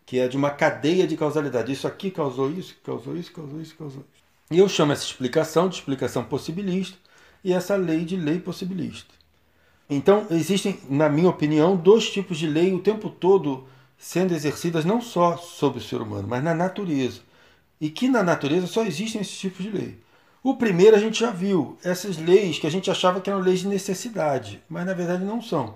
que 0.06 0.20
é 0.20 0.28
de 0.28 0.38
uma 0.38 0.52
cadeia 0.52 1.08
de 1.08 1.18
causalidade. 1.18 1.72
Isso 1.72 1.88
aqui 1.88 2.12
causou 2.12 2.52
isso, 2.52 2.78
causou 2.84 3.18
isso, 3.18 3.32
causou 3.32 3.60
isso, 3.60 3.76
causou 3.76 4.02
isso. 4.02 4.24
E 4.52 4.60
eu 4.60 4.70
chamo 4.70 4.92
essa 4.92 5.04
explicação 5.04 5.68
de 5.68 5.78
explicação 5.78 6.24
possibilista 6.24 6.96
e 7.44 7.54
essa 7.54 7.76
lei 7.76 8.06
de 8.06 8.16
lei 8.16 8.40
possibilista. 8.40 9.21
Então, 9.94 10.26
existem, 10.32 10.80
na 10.90 11.10
minha 11.10 11.30
opinião, 11.30 11.76
dois 11.76 12.10
tipos 12.10 12.38
de 12.38 12.48
lei 12.48 12.74
o 12.74 12.80
tempo 12.80 13.10
todo 13.10 13.68
sendo 13.98 14.34
exercidas 14.34 14.86
não 14.86 15.02
só 15.02 15.36
sobre 15.36 15.80
o 15.80 15.84
ser 15.84 16.02
humano, 16.02 16.26
mas 16.30 16.42
na 16.42 16.54
natureza. 16.54 17.20
E 17.80 17.90
que 17.90 18.08
na 18.08 18.24
natureza 18.24 18.68
só 18.68 18.86
existem 18.86 19.20
esses 19.20 19.38
tipos 19.38 19.66
de 19.66 19.70
lei. 19.70 20.00
O 20.42 20.56
primeiro 20.56 20.96
a 20.96 21.00
gente 21.00 21.20
já 21.20 21.30
viu, 21.30 21.78
essas 21.84 22.18
leis 22.18 22.58
que 22.58 22.66
a 22.66 22.70
gente 22.70 22.90
achava 22.90 23.20
que 23.20 23.30
eram 23.30 23.42
leis 23.42 23.60
de 23.60 23.68
necessidade, 23.68 24.64
mas 24.70 24.86
na 24.86 24.94
verdade 24.94 25.26
não 25.26 25.42
são. 25.42 25.76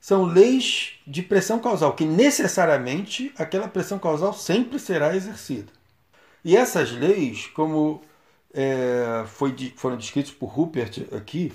São 0.00 0.24
leis 0.24 0.94
de 1.06 1.22
pressão 1.22 1.58
causal, 1.58 1.92
que 1.92 2.06
necessariamente 2.06 3.30
aquela 3.36 3.68
pressão 3.68 3.98
causal 3.98 4.32
sempre 4.32 4.78
será 4.78 5.14
exercida. 5.14 5.70
E 6.42 6.56
essas 6.56 6.92
leis, 6.92 7.46
como 7.48 8.00
é, 8.54 9.22
foi, 9.26 9.54
foram 9.76 9.98
descritas 9.98 10.32
por 10.32 10.46
Rupert 10.46 11.06
aqui, 11.14 11.52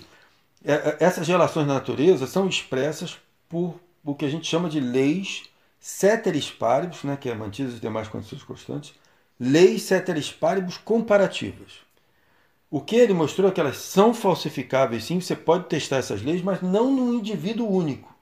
essas 0.99 1.27
relações 1.27 1.67
na 1.67 1.75
natureza 1.75 2.25
são 2.25 2.47
expressas 2.47 3.17
por 3.47 3.79
o 4.03 4.15
que 4.15 4.25
a 4.25 4.29
gente 4.29 4.47
chama 4.47 4.69
de 4.69 4.79
leis 4.79 5.43
ceteris 5.79 6.49
paribus, 6.49 7.03
né, 7.03 7.15
que 7.15 7.29
é 7.29 7.35
mantidas 7.35 7.75
as 7.75 7.79
demais 7.79 8.07
condições 8.07 8.43
constantes, 8.43 8.93
leis 9.39 9.83
ceteris 9.83 10.31
paribus 10.31 10.77
comparativas. 10.77 11.85
O 12.69 12.81
que 12.81 12.95
ele 12.95 13.13
mostrou 13.13 13.49
é 13.49 13.51
que 13.53 13.59
elas 13.59 13.77
são 13.77 14.13
falsificáveis, 14.13 15.05
sim, 15.05 15.21
você 15.21 15.35
pode 15.35 15.69
testar 15.69 15.97
essas 15.97 16.21
leis, 16.21 16.41
mas 16.41 16.61
não 16.61 16.91
num 16.91 17.13
indivíduo 17.13 17.71
único. 17.71 18.13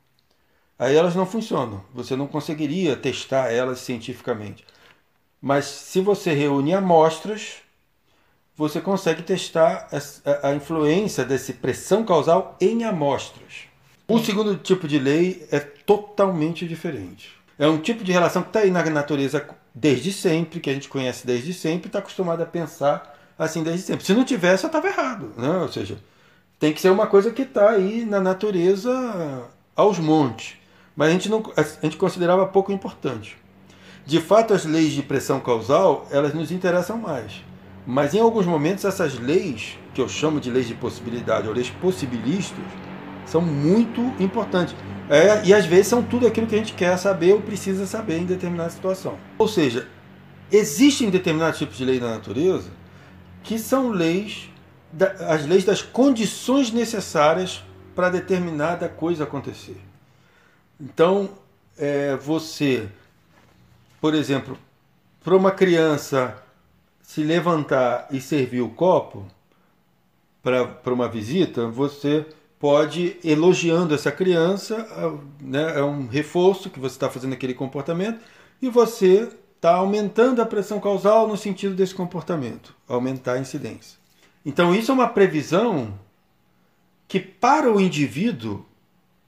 Aí 0.77 0.95
elas 0.95 1.15
não 1.15 1.25
funcionam, 1.25 1.83
você 1.93 2.15
não 2.15 2.27
conseguiria 2.27 2.95
testar 2.95 3.51
elas 3.51 3.79
cientificamente. 3.79 4.65
Mas 5.41 5.65
se 5.65 6.01
você 6.01 6.33
reúne 6.33 6.73
amostras, 6.73 7.62
você 8.55 8.79
consegue 8.79 9.23
testar 9.23 9.87
a, 10.43 10.53
influência 10.53 11.25
dessa 11.25 11.53
pressão 11.53 12.03
causal 12.05 12.55
em 12.61 12.83
amostras. 12.83 13.65
O 14.07 14.19
segundo 14.19 14.55
tipo 14.57 14.87
de 14.87 14.99
lei 14.99 15.47
é 15.51 15.59
totalmente 15.59 16.67
diferente. 16.67 17.31
É 17.57 17.67
um 17.67 17.77
tipo 17.77 18.03
de 18.03 18.11
relação 18.11 18.41
que 18.41 18.49
está 18.49 18.59
aí 18.59 18.69
na 18.69 18.83
natureza 18.83 19.47
desde 19.73 20.13
sempre, 20.13 20.59
que 20.59 20.69
a 20.69 20.73
gente 20.73 20.89
conhece 20.89 21.25
desde 21.25 21.53
sempre, 21.53 21.87
está 21.87 21.99
acostumado 21.99 22.41
a 22.43 22.45
pensar 22.45 23.17
assim 23.37 23.63
desde 23.63 23.85
sempre. 23.85 24.05
Se 24.05 24.13
não 24.13 24.23
tivesse, 24.23 24.65
eu 24.65 24.67
estava 24.67 24.87
errado. 24.87 25.31
Né? 25.37 25.49
Ou 25.57 25.71
seja, 25.71 25.97
tem 26.59 26.73
que 26.73 26.81
ser 26.81 26.89
uma 26.89 27.07
coisa 27.07 27.31
que 27.31 27.41
está 27.41 27.71
aí 27.71 28.05
na 28.05 28.19
natureza 28.19 29.49
aos 29.75 29.97
montes. 29.97 30.57
Mas 30.95 31.09
a 31.09 31.11
gente, 31.11 31.29
não, 31.29 31.43
a 31.57 31.63
gente 31.83 31.97
considerava 31.97 32.45
pouco 32.45 32.71
importante. 32.71 33.35
De 34.05 34.21
fato, 34.21 34.53
as 34.53 34.65
leis 34.65 34.91
de 34.91 35.01
pressão 35.01 35.39
causal, 35.39 36.07
elas 36.11 36.33
nos 36.33 36.51
interessam 36.51 36.97
mais. 36.97 37.41
Mas 37.85 38.13
em 38.13 38.19
alguns 38.19 38.45
momentos 38.45 38.85
essas 38.85 39.19
leis, 39.19 39.77
que 39.93 40.01
eu 40.01 40.07
chamo 40.07 40.39
de 40.39 40.49
leis 40.49 40.67
de 40.67 40.73
possibilidade 40.73 41.47
ou 41.47 41.53
leis 41.53 41.69
possibilistas, 41.69 42.63
são 43.25 43.41
muito 43.41 44.01
importantes. 44.19 44.75
É, 45.09 45.45
e 45.45 45.53
às 45.53 45.65
vezes 45.65 45.87
são 45.87 46.01
tudo 46.01 46.25
aquilo 46.25 46.47
que 46.47 46.55
a 46.55 46.57
gente 46.57 46.73
quer 46.73 46.97
saber 46.97 47.33
ou 47.33 47.41
precisa 47.41 47.85
saber 47.85 48.19
em 48.19 48.25
determinada 48.25 48.69
situação. 48.69 49.17
Ou 49.37 49.47
seja, 49.47 49.87
existem 50.51 51.09
determinados 51.09 51.59
tipos 51.59 51.77
de 51.77 51.83
lei 51.83 51.99
da 51.99 52.09
natureza 52.09 52.69
que 53.43 53.59
são 53.59 53.89
leis, 53.91 54.49
as 55.27 55.45
leis 55.45 55.65
das 55.65 55.81
condições 55.81 56.71
necessárias 56.71 57.63
para 57.93 58.09
determinada 58.09 58.87
coisa 58.87 59.25
acontecer. 59.25 59.77
Então, 60.79 61.29
é, 61.77 62.15
você, 62.15 62.87
por 63.99 64.13
exemplo, 64.13 64.57
para 65.23 65.35
uma 65.35 65.51
criança 65.51 66.42
se 67.03 67.21
levantar 67.21 68.07
e 68.09 68.19
servir 68.19 68.61
o 68.61 68.69
copo 68.69 69.27
para 70.41 70.93
uma 70.93 71.07
visita, 71.07 71.67
você 71.67 72.25
pode, 72.57 73.17
elogiando 73.23 73.93
essa 73.93 74.11
criança, 74.11 74.87
né, 75.39 75.77
é 75.77 75.83
um 75.83 76.07
reforço 76.07 76.69
que 76.69 76.79
você 76.79 76.95
está 76.95 77.09
fazendo 77.09 77.33
aquele 77.33 77.53
comportamento, 77.53 78.19
e 78.61 78.69
você 78.69 79.29
está 79.55 79.75
aumentando 79.75 80.41
a 80.41 80.45
pressão 80.45 80.79
causal 80.79 81.27
no 81.27 81.37
sentido 81.37 81.75
desse 81.75 81.93
comportamento, 81.93 82.73
aumentar 82.87 83.33
a 83.33 83.39
incidência. 83.39 83.99
Então 84.45 84.73
isso 84.73 84.91
é 84.91 84.93
uma 84.93 85.07
previsão 85.07 85.97
que 87.07 87.19
para 87.19 87.71
o 87.71 87.79
indivíduo 87.79 88.65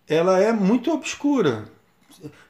ela 0.08 0.40
é 0.40 0.52
muito 0.52 0.92
obscura. 0.92 1.66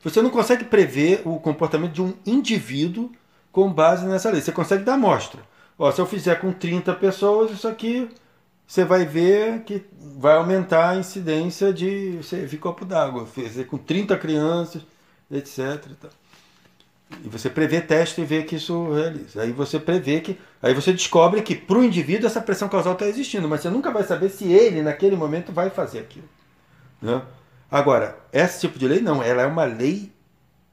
Você 0.04 0.22
não 0.22 0.30
consegue 0.30 0.66
prever 0.66 1.22
o 1.26 1.40
comportamento 1.40 1.94
de 1.94 2.02
um 2.02 2.14
indivíduo 2.26 3.12
com 3.56 3.72
base 3.72 4.06
nessa 4.06 4.30
lei. 4.30 4.42
Você 4.42 4.52
consegue 4.52 4.84
dar 4.84 4.96
amostra. 4.96 5.42
Ó, 5.80 5.90
se 5.90 6.02
eu 6.02 6.06
fizer 6.06 6.36
com 6.42 6.52
30 6.52 6.94
pessoas, 6.96 7.52
isso 7.52 7.66
aqui 7.66 8.10
você 8.68 8.84
vai 8.84 9.06
ver 9.06 9.62
que 9.62 9.86
vai 9.98 10.36
aumentar 10.36 10.90
a 10.90 10.96
incidência 10.98 11.72
de 11.72 12.22
servir 12.22 12.58
copo 12.58 12.84
d'água. 12.84 13.26
Fazer 13.26 13.64
com 13.64 13.78
30 13.78 14.18
crianças, 14.18 14.82
etc. 15.32 15.86
E 17.24 17.30
você 17.30 17.50
prevê 17.50 17.80
teste 17.80 18.20
e 18.20 18.26
vê 18.26 18.44
que 18.44 18.58
isso 18.58 18.92
realiza. 18.92 19.44
Aí 19.44 19.54
você 19.54 19.80
prevê 19.80 20.20
que. 20.20 20.38
Aí 20.62 20.74
você 20.74 20.92
descobre 20.92 21.42
que 21.42 21.56
para 21.56 21.78
o 21.78 21.84
indivíduo 21.84 22.28
essa 22.28 22.42
pressão 22.42 22.68
causal 22.68 22.92
está 22.92 23.08
existindo, 23.08 23.48
mas 23.48 23.62
você 23.62 23.70
nunca 23.70 23.90
vai 23.90 24.04
saber 24.04 24.28
se 24.28 24.52
ele, 24.52 24.82
naquele 24.82 25.16
momento, 25.16 25.54
vai 25.54 25.70
fazer 25.70 26.00
aquilo. 26.00 26.28
Né? 27.02 27.22
Agora, 27.72 28.18
esse 28.34 28.60
tipo 28.68 28.78
de 28.78 28.86
lei 28.86 29.00
não, 29.00 29.24
ela 29.24 29.44
é 29.44 29.46
uma 29.46 29.64
lei, 29.64 30.12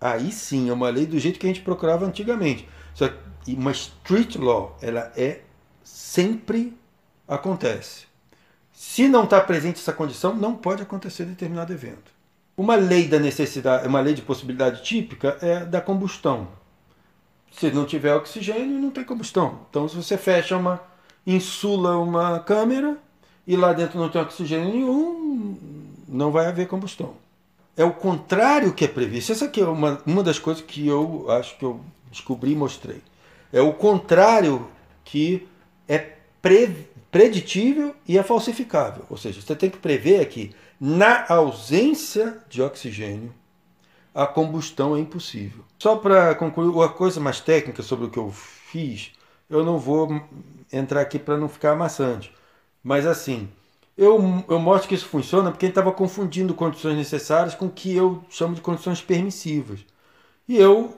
aí 0.03 0.33
sim, 0.33 0.69
é 0.69 0.73
uma 0.73 0.91
lei 0.91 1.07
do 1.07 1.19
jeito 1.19 1.39
que 1.39 1.47
a 1.47 1.49
gente 1.49 1.63
procurava 1.63 2.05
antigamente. 2.05 2.69
Só 2.95 3.09
que 3.09 3.55
uma 3.55 3.71
street 3.71 4.37
law, 4.37 4.77
ela 4.83 5.13
é 5.17 5.41
sempre 5.83 6.77
acontece. 7.27 8.07
Se 8.73 9.09
não 9.09 9.25
está 9.25 9.41
presente 9.41 9.79
essa 9.79 9.93
condição, 9.93 10.35
não 10.35 10.55
pode 10.55 10.83
acontecer 10.83 11.25
determinado 11.25 11.73
evento. 11.73 12.13
Uma 12.57 12.75
lei 12.75 13.09
da 13.09 13.19
necessidade, 13.19 13.87
uma 13.87 14.01
lei 14.01 14.15
de 14.15 14.23
possibilidade 14.23 14.83
típica 14.83 15.39
é 15.41 15.65
da 15.65 15.81
combustão. 15.81 16.49
Se 17.53 17.71
não 17.71 17.85
tiver 17.85 18.15
oxigênio, 18.15 18.81
não 18.81 18.91
tem 18.91 19.05
combustão. 19.05 19.61
Então, 19.71 19.89
se 19.89 19.97
você 19.97 20.19
fecha 20.19 20.57
uma, 20.57 20.81
insula 21.27 21.97
uma 21.97 22.41
câmera 22.41 22.99
e 23.47 23.57
lá 23.57 23.73
dentro 23.73 23.99
não 23.99 24.09
tem 24.09 24.21
oxigênio 24.21 24.73
nenhum, 24.73 25.57
não 26.09 26.31
vai 26.31 26.47
haver 26.47 26.67
combustão. 26.67 27.15
É 27.77 27.85
o 27.85 27.93
contrário 27.93 28.73
que 28.73 28.85
é 28.85 28.89
previsto. 28.89 29.33
Essa 29.33 29.47
aqui 29.47 29.61
é 29.61 29.67
uma, 29.67 30.01
uma 30.05 30.23
das 30.23 30.39
coisas 30.39 30.63
que 30.63 30.87
eu 30.87 31.31
acho 31.31 31.57
que 31.59 31.65
eu 31.65 31.81
descobri 32.11 32.53
e 32.53 32.57
mostrei. 32.57 33.01
É 33.53 33.61
o 33.61 33.73
contrário 33.73 34.69
que 35.05 35.49
é 35.89 35.99
pre, 36.41 36.87
preditível 37.11 37.95
e 38.07 38.19
é 38.19 38.23
falsificável. 38.23 39.05
Ou 39.09 39.17
seja, 39.17 39.41
você 39.41 39.55
tem 39.55 39.71
que 39.71 39.79
prever 39.79 40.27
que 40.29 40.55
na 40.81 41.25
ausência 41.29 42.39
de 42.49 42.61
oxigênio, 42.61 43.33
a 44.15 44.27
combustão 44.27 44.97
é 44.97 45.01
impossível. 45.01 45.65
Só 45.79 45.97
para 45.97 46.35
concluir, 46.35 46.69
uma 46.69 46.89
coisa 46.89 47.19
mais 47.21 47.41
técnica 47.41 47.83
sobre 47.83 48.07
o 48.07 48.11
que 48.11 48.19
eu 48.19 48.31
fiz, 48.31 49.13
eu 49.49 49.65
não 49.65 49.79
vou 49.79 50.23
entrar 50.73 51.01
aqui 51.01 51.19
para 51.19 51.37
não 51.37 51.49
ficar 51.49 51.73
amassante. 51.73 52.33
Mas 52.83 53.07
assim, 53.07 53.49
eu, 53.97 54.45
eu 54.49 54.59
mostro 54.59 54.89
que 54.89 54.95
isso 54.95 55.07
funciona 55.07 55.51
porque 55.51 55.67
ele 55.67 55.71
estava 55.71 55.93
confundindo 55.93 56.55
condições 56.55 56.97
necessárias 56.97 57.55
com 57.55 57.67
o 57.67 57.71
que 57.71 57.95
eu 57.95 58.25
chamo 58.31 58.55
de 58.55 58.61
condições 58.61 59.03
permissivas. 59.03 59.81
E 60.49 60.57
eu 60.57 60.97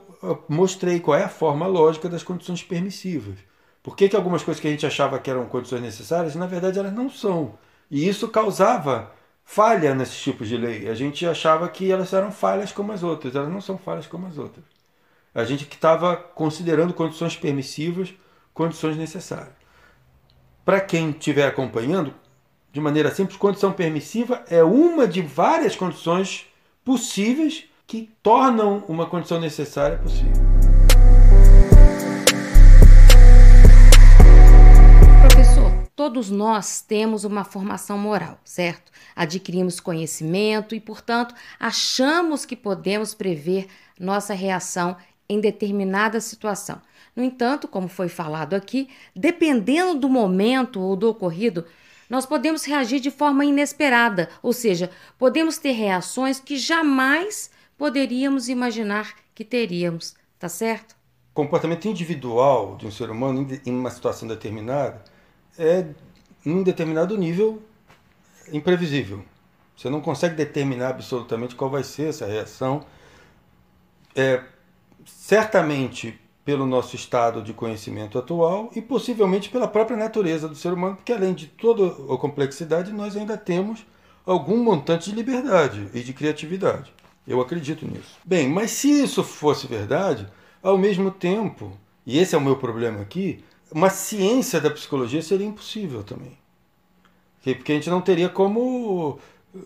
mostrei 0.49 1.01
qual 1.01 1.19
é 1.19 1.25
a 1.25 1.29
forma 1.29 1.67
lógica 1.67 2.09
das 2.09 2.23
condições 2.23 2.63
permissivas. 2.63 3.37
Por 3.83 3.97
que, 3.97 4.09
que 4.09 4.17
algumas 4.17 4.43
coisas 4.43 4.61
que 4.61 4.69
a 4.69 4.71
gente 4.71 4.87
achava 4.87 5.19
que 5.19 5.31
eram 5.31 5.45
condições 5.47 5.83
necessárias, 5.83 6.35
na 6.35 6.47
verdade 6.47 6.79
elas 6.79 6.93
não 6.93 7.11
são. 7.11 7.59
E 7.91 8.09
isso 8.09 8.29
causava 8.29 9.13
falha 9.45 9.95
nesses 9.95 10.21
tipos 10.23 10.49
de 10.49 10.57
lei. 10.57 10.89
A 10.89 10.95
gente 10.95 11.27
achava 11.27 11.69
que 11.69 11.91
elas 11.93 12.13
eram 12.13 12.33
falhas 12.33 12.73
como 12.73 12.93
as 12.93 13.03
outras, 13.03 13.37
elas 13.37 13.53
não 13.53 13.61
são 13.61 13.77
falhas 13.77 14.07
como 14.07 14.27
as 14.27 14.39
outras. 14.39 14.65
A 15.35 15.45
gente 15.45 15.67
que 15.67 15.75
estava 15.75 16.17
considerando 16.17 16.95
condições 16.95 17.37
permissivas, 17.37 18.15
condições 18.55 18.97
necessárias. 18.97 19.53
Para 20.65 20.81
quem 20.81 21.11
estiver 21.11 21.47
acompanhando, 21.47 22.15
de 22.75 22.81
maneira 22.81 23.15
simples, 23.15 23.39
condição 23.39 23.73
permissiva 23.73 24.45
é 24.51 24.65
uma 24.65 25.07
de 25.07 25.23
várias 25.23 25.77
condições 25.77 26.47
possíveis 26.85 27.67
que 27.87 28.11
tornam 28.21 28.83
uma 28.89 29.07
condição 29.07 29.39
necessária 29.39 29.97
possível. 29.99 30.33
Todos 35.95 36.29
nós 36.29 36.81
temos 36.81 37.23
uma 37.23 37.45
formação 37.45 37.97
moral, 37.97 38.39
certo? 38.45 38.91
Adquirimos 39.15 39.79
conhecimento 39.79 40.75
e, 40.75 40.81
portanto, 40.81 41.33
achamos 41.59 42.45
que 42.45 42.57
podemos 42.57 43.15
prever 43.15 43.69
nossa 43.99 44.35
reação 44.35 44.97
em 45.29 45.41
determinada 45.41 46.21
situação. 46.21 46.83
No 47.15 47.23
entanto, 47.23 47.69
como 47.69 47.87
foi 47.87 48.09
falado 48.09 48.55
aqui, 48.55 48.89
dependendo 49.15 50.01
do 50.01 50.09
momento 50.09 50.81
ou 50.81 50.97
do 50.97 51.09
ocorrido, 51.09 51.65
nós 52.09 52.27
podemos 52.27 52.65
reagir 52.65 53.01
de 53.01 53.11
forma 53.11 53.45
inesperada, 53.45 54.29
ou 54.43 54.53
seja, 54.53 54.91
podemos 55.19 55.59
ter 55.59 55.73
reações 55.73 56.41
que 56.41 56.57
jamais 56.57 57.51
poderíamos 57.77 58.49
imaginar 58.49 59.15
que 59.35 59.45
teríamos, 59.45 60.15
tá 60.39 60.49
certo? 60.49 60.93
O 61.33 61.35
comportamento 61.35 61.89
individual 61.89 62.77
de 62.77 62.87
um 62.87 62.91
ser 62.91 63.11
humano 63.11 63.47
em 63.67 63.73
uma 63.73 63.91
situação 63.91 64.29
determinada 64.29 65.03
é, 65.59 65.87
em 66.45 66.53
um 66.53 66.63
determinado 66.63 67.17
nível, 67.17 67.63
imprevisível. 68.53 69.25
Você 69.77 69.91
não 69.91 70.01
consegue 70.01 70.35
determinar 70.35 70.91
absolutamente 70.91 71.55
qual 71.55 71.71
vai 71.71 71.83
ser 71.83 72.09
essa 72.11 72.27
reação. 72.27 72.85
É, 74.15 74.43
certamente 75.05 76.19
pelo 76.45 76.67
nosso 76.67 76.95
estado 76.95 77.43
de 77.43 77.53
conhecimento 77.53 78.19
atual 78.19 78.71
e 78.77 78.83
possivelmente 78.83 79.49
pela 79.49 79.67
própria 79.67 79.97
natureza 79.97 80.47
do 80.47 80.55
ser 80.55 80.73
humano, 80.73 80.97
porque 80.97 81.13
além 81.13 81.33
de 81.33 81.47
toda 81.47 81.87
a 82.13 82.19
complexidade, 82.19 82.93
nós 82.93 83.17
ainda 83.17 83.37
temos 83.37 83.87
algum 84.27 84.63
montante 84.63 85.11
de 85.11 85.17
liberdade 85.17 85.89
e 85.95 86.03
de 86.03 86.13
criatividade. 86.13 86.93
Eu 87.27 87.41
acredito 87.41 87.87
nisso. 87.87 88.17
Bem, 88.25 88.49
mas 88.49 88.71
se 88.71 88.91
isso 88.91 89.25
fosse 89.25 89.67
verdade, 89.67 90.27
ao 90.63 90.77
mesmo 90.77 91.11
tempo, 91.11 91.73
e 92.07 92.19
esse 92.19 92.35
é 92.35 92.39
o 92.39 92.41
meu 92.41 92.57
problema 92.57 93.01
aqui, 93.01 93.43
uma 93.73 93.89
ciência 93.89 94.61
da 94.61 94.71
psicologia 94.71 95.23
seria 95.23 95.47
impossível 95.47 96.03
também. 96.03 96.37
Porque 97.43 97.73
a 97.73 97.75
gente 97.75 97.91
não 97.91 98.01
teria 98.01 98.29
como. 98.29 99.19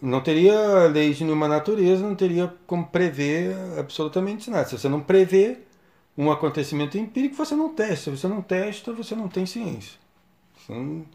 Não 0.02 0.20
teria 0.20 0.86
leis 0.88 1.16
de 1.16 1.24
nenhuma 1.24 1.48
natureza, 1.48 2.06
não 2.06 2.14
teria 2.14 2.52
como 2.66 2.86
prever 2.86 3.54
absolutamente 3.78 4.50
nada. 4.50 4.66
Se 4.68 4.76
você 4.76 4.88
não 4.88 5.00
prevê 5.00 5.58
um 6.18 6.32
acontecimento 6.32 6.98
empírico, 6.98 7.36
você 7.36 7.54
não 7.54 7.72
testa. 7.72 8.10
Você 8.10 8.26
não 8.26 8.42
testa, 8.42 8.92
você 8.92 9.14
não 9.14 9.28
tem 9.28 9.46
ciência. 9.46 9.96
Você 10.56 10.72
não, 10.72 11.06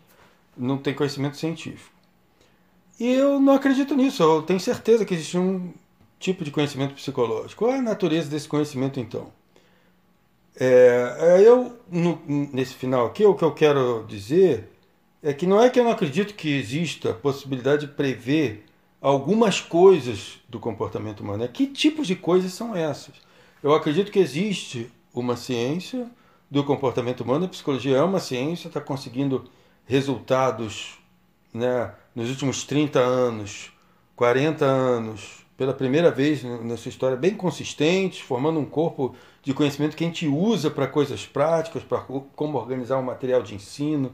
não 0.56 0.78
tem 0.78 0.94
conhecimento 0.94 1.36
científico. 1.36 1.92
E 2.98 3.12
eu 3.12 3.38
não 3.38 3.54
acredito 3.54 3.94
nisso. 3.96 4.24
Eu 4.24 4.42
tenho 4.44 4.62
certeza 4.62 5.04
que 5.04 5.14
existe 5.14 5.38
um 5.38 5.74
tipo 6.18 6.46
de 6.46 6.52
conhecimento 6.52 6.94
psicológico. 6.94 7.66
Qual 7.66 7.72
é 7.72 7.80
a 7.80 7.82
natureza 7.82 8.30
desse 8.30 8.48
conhecimento, 8.48 8.98
então? 8.98 9.28
É, 10.56 11.18
é, 11.20 11.42
eu, 11.42 11.78
no, 11.92 12.22
nesse 12.26 12.76
final 12.76 13.08
aqui, 13.08 13.26
o 13.26 13.36
que 13.36 13.44
eu 13.44 13.52
quero 13.52 14.06
dizer 14.08 14.70
é 15.22 15.34
que 15.34 15.46
não 15.46 15.62
é 15.62 15.70
que 15.70 15.80
eu 15.80 15.84
não 15.84 15.92
acredito 15.92 16.34
que 16.34 16.50
exista 16.50 17.10
a 17.12 17.14
possibilidade 17.14 17.88
de 17.88 17.94
prever 17.94 18.64
algumas 19.02 19.60
coisas 19.60 20.40
do 20.48 20.60
comportamento 20.60 21.20
humano. 21.20 21.44
É 21.44 21.48
que 21.50 21.68
tipos 21.68 22.08
de 22.08 22.16
coisas 22.16 22.54
são 22.54 22.74
essas? 22.74 23.16
Eu 23.64 23.74
acredito 23.74 24.12
que 24.12 24.20
existe 24.20 24.92
uma 25.14 25.38
ciência 25.38 26.12
do 26.52 26.66
comportamento 26.66 27.22
humano, 27.22 27.46
a 27.46 27.48
psicologia 27.48 27.96
é 27.96 28.04
uma 28.04 28.20
ciência, 28.20 28.68
está 28.68 28.82
conseguindo 28.82 29.46
resultados 29.86 31.00
né, 31.54 31.94
nos 32.14 32.30
últimos 32.30 32.66
30 32.66 33.00
anos, 33.00 33.72
40 34.18 34.66
anos, 34.66 35.46
pela 35.56 35.74
primeira 35.74 36.12
vez 36.12 36.44
na 36.44 36.76
sua 36.76 36.90
história, 36.90 37.16
bem 37.16 37.36
consistentes, 37.36 38.20
formando 38.20 38.60
um 38.60 38.66
corpo 38.66 39.16
de 39.42 39.54
conhecimento 39.54 39.96
que 39.96 40.04
a 40.04 40.08
gente 40.08 40.28
usa 40.28 40.70
para 40.70 40.86
coisas 40.86 41.26
práticas, 41.26 41.84
para 41.84 42.00
como 42.36 42.58
organizar 42.58 42.98
um 42.98 43.04
material 43.04 43.42
de 43.42 43.56
ensino, 43.56 44.12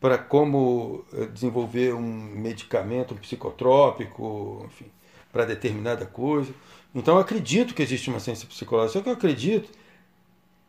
para 0.00 0.18
como 0.18 1.04
eh, 1.12 1.26
desenvolver 1.26 1.94
um 1.94 2.02
medicamento, 2.02 3.14
um 3.14 3.16
psicotrópico, 3.16 4.64
enfim, 4.66 4.86
para 5.32 5.44
determinada 5.44 6.04
coisa. 6.04 6.52
Então 6.94 7.14
eu 7.14 7.20
acredito 7.20 7.74
que 7.74 7.82
existe 7.82 8.10
uma 8.10 8.20
ciência 8.20 8.48
psicológica, 8.48 8.98
só 8.98 9.02
que 9.02 9.08
eu 9.08 9.12
acredito 9.12 9.70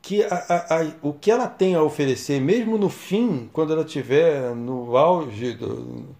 que 0.01 0.23
a, 0.23 0.36
a, 0.36 0.82
a, 0.82 0.91
o 1.01 1.13
que 1.13 1.32
ela 1.32 1.47
tem 1.47 1.75
a 1.75 1.84
oferecer, 1.84 2.39
mesmo 2.39 2.77
no 2.77 2.89
fim, 2.89 3.49
quando 3.51 3.73
ela 3.73 3.84
estiver 3.84 4.55
no 4.55 4.95
auge 4.95 5.53
do, 5.53 6.15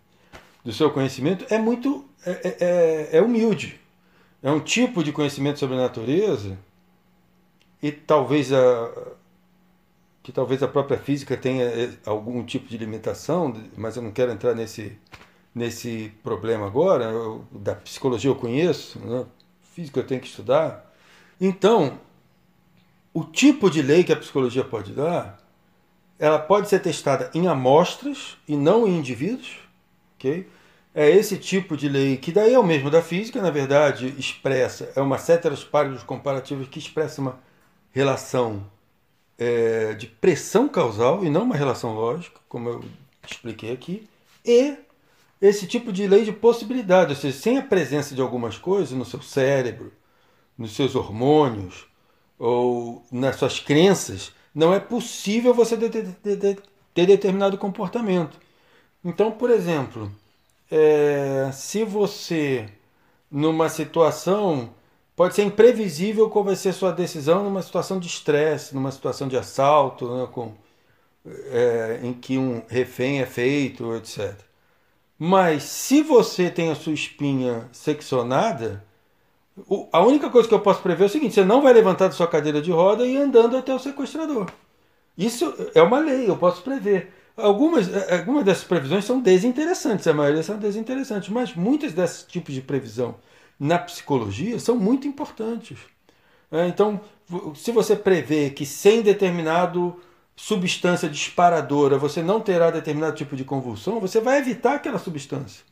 do 0.64 0.74
seu 0.74 0.92
conhecimento, 0.92 1.46
é 1.50 1.58
muito 1.58 2.06
é, 2.26 2.32
é, 2.32 2.58
é, 2.60 3.18
é 3.18 3.22
humilde. 3.22 3.80
É 4.42 4.52
um 4.52 4.60
tipo 4.60 5.04
de 5.04 5.12
conhecimento 5.12 5.60
sobre 5.60 5.76
a 5.76 5.80
natureza 5.80 6.58
e 7.82 7.92
talvez 7.92 8.52
a 8.54 8.92
que 10.22 10.32
talvez 10.32 10.62
a 10.62 10.68
própria 10.68 10.98
física 10.98 11.36
tenha 11.36 11.64
é, 11.64 11.92
algum 12.06 12.44
tipo 12.44 12.68
de 12.68 12.78
limitação, 12.78 13.54
mas 13.76 13.96
eu 13.96 14.04
não 14.04 14.12
quero 14.12 14.32
entrar 14.32 14.54
nesse 14.54 14.98
nesse 15.56 16.12
problema 16.24 16.68
agora. 16.68 17.06
Eu, 17.06 17.46
da 17.52 17.76
psicologia 17.76 18.30
eu 18.30 18.36
conheço, 18.36 19.00
né? 19.00 19.26
Física 19.80 20.00
eu 20.00 20.06
tenho 20.06 20.22
que 20.22 20.28
estudar. 20.28 20.94
Então, 21.40 22.00
o 23.14 23.24
tipo 23.24 23.70
de 23.70 23.82
lei 23.82 24.04
que 24.04 24.12
a 24.12 24.18
psicologia 24.18 24.64
pode 24.64 24.92
dar, 24.92 25.40
ela 26.18 26.38
pode 26.38 26.68
ser 26.68 26.80
testada 26.80 27.32
em 27.34 27.48
amostras 27.48 28.38
e 28.48 28.58
não 28.58 28.86
em 28.86 28.98
indivíduos, 28.98 29.58
ok? 30.16 30.48
É 30.94 31.10
esse 31.10 31.38
tipo 31.38 31.78
de 31.78 31.88
lei 31.88 32.18
que 32.18 32.32
daí 32.32 32.54
é 32.54 32.60
o 32.60 32.64
mesmo 32.64 32.90
da 32.90 33.02
física, 33.02 33.42
na 33.42 33.52
verdade, 33.52 34.14
expressa, 34.18 34.92
é 34.96 35.02
uma 35.02 35.18
ceteris 35.18 35.64
paribus 35.64 36.04
comparativos 36.04 36.68
que 36.68 36.80
expressa 36.80 37.22
uma 37.22 37.40
relação 37.94 38.66
é, 39.38 39.94
de 39.94 40.08
pressão 40.08 40.68
causal 40.68 41.24
e 41.24 41.30
não 41.30 41.44
uma 41.44 41.56
relação 41.56 41.94
lógica, 41.94 42.40
como 42.50 42.68
eu 42.68 42.84
expliquei 43.26 43.72
aqui, 43.72 44.10
e 44.44 44.76
esse 45.42 45.66
tipo 45.68 45.92
de 45.92 46.08
lei 46.08 46.26
de 46.26 46.32
possibilidade, 46.34 47.12
ou 47.12 47.16
seja, 47.16 47.38
sem 47.38 47.58
a 47.58 47.62
presença 47.62 48.14
de 48.14 48.22
algumas 48.22 48.58
coisas 48.58 48.92
no 48.92 49.06
seu 49.06 49.22
cérebro, 49.22 49.92
nos 50.58 50.76
seus 50.76 50.96
hormônios, 50.96 51.88
ou 52.38 53.04
nas 53.12 53.36
suas 53.36 53.60
crenças, 53.60 54.34
não 54.54 54.74
é 54.74 54.80
possível 54.80 55.54
você 55.54 55.78
ter 55.78 57.06
determinado 57.06 57.58
comportamento. 57.58 58.40
Então, 59.04 59.32
por 59.32 59.50
exemplo, 59.50 60.12
é, 60.72 61.50
se 61.54 61.84
você, 61.84 62.68
numa 63.32 63.70
situação, 63.70 64.74
pode 65.16 65.36
ser 65.36 65.44
imprevisível 65.44 66.30
qual 66.30 66.44
vai 66.46 66.56
ser 66.56 66.74
sua 66.74 66.92
decisão 66.92 67.44
numa 67.44 67.62
situação 67.62 68.00
de 68.00 68.08
estresse, 68.08 68.76
numa 68.76 68.92
situação 68.92 69.28
de 69.28 69.38
assalto, 69.38 70.14
né, 70.16 70.28
com, 70.32 70.54
é, 71.26 72.00
em 72.04 72.14
que 72.14 72.38
um 72.38 72.64
refém 72.68 73.22
é 73.22 73.26
feito, 73.26 73.96
etc. 73.96 74.49
Mas 75.20 75.64
se 75.64 76.02
você 76.02 76.50
tem 76.50 76.72
a 76.72 76.76
sua 76.76 76.94
espinha 76.94 77.68
seccionada, 77.74 78.86
a 79.92 80.02
única 80.02 80.30
coisa 80.30 80.48
que 80.48 80.54
eu 80.54 80.62
posso 80.62 80.82
prever 80.82 81.04
é 81.04 81.08
o 81.08 81.10
seguinte: 81.10 81.34
você 81.34 81.44
não 81.44 81.62
vai 81.62 81.74
levantar 81.74 82.08
da 82.08 82.14
sua 82.14 82.28
cadeira 82.28 82.62
de 82.62 82.72
roda 82.72 83.06
e 83.06 83.16
ir 83.16 83.18
andando 83.18 83.58
até 83.58 83.74
o 83.76 83.80
sequestrador. 83.80 84.50
Isso 85.18 85.54
é 85.76 85.82
uma 85.82 86.00
lei, 86.00 86.30
eu 86.30 86.38
posso 86.38 86.62
prever. 86.62 87.14
Algumas, 87.36 87.94
é, 87.94 88.18
algumas 88.20 88.46
dessas 88.46 88.64
previsões 88.64 89.04
são 89.04 89.20
desinteressantes, 89.20 90.08
a 90.08 90.14
maioria 90.14 90.44
são 90.44 90.58
desinteressantes, 90.58 91.28
mas 91.30 91.54
muitas 91.54 91.92
desses 91.92 92.24
tipos 92.24 92.54
de 92.54 92.62
previsão 92.62 93.16
na 93.60 93.78
psicologia 93.78 94.58
são 94.60 94.78
muito 94.78 95.08
importantes. 95.08 95.78
É, 96.50 96.68
então, 96.68 97.02
se 97.56 97.72
você 97.72 97.96
prevê 97.96 98.50
que 98.50 98.66
sem 98.66 99.02
determinado 99.02 100.00
substância 100.40 101.10
disparadora 101.10 101.98
você 101.98 102.24
não 102.24 102.40
terá 102.40 102.72
determinado 102.72 103.14
tipo 103.14 103.36
de 103.36 103.44
convulsão, 103.44 104.00
você 104.00 104.22
vai 104.22 104.38
evitar 104.38 104.76
aquela 104.76 104.98
substância. 104.98 105.66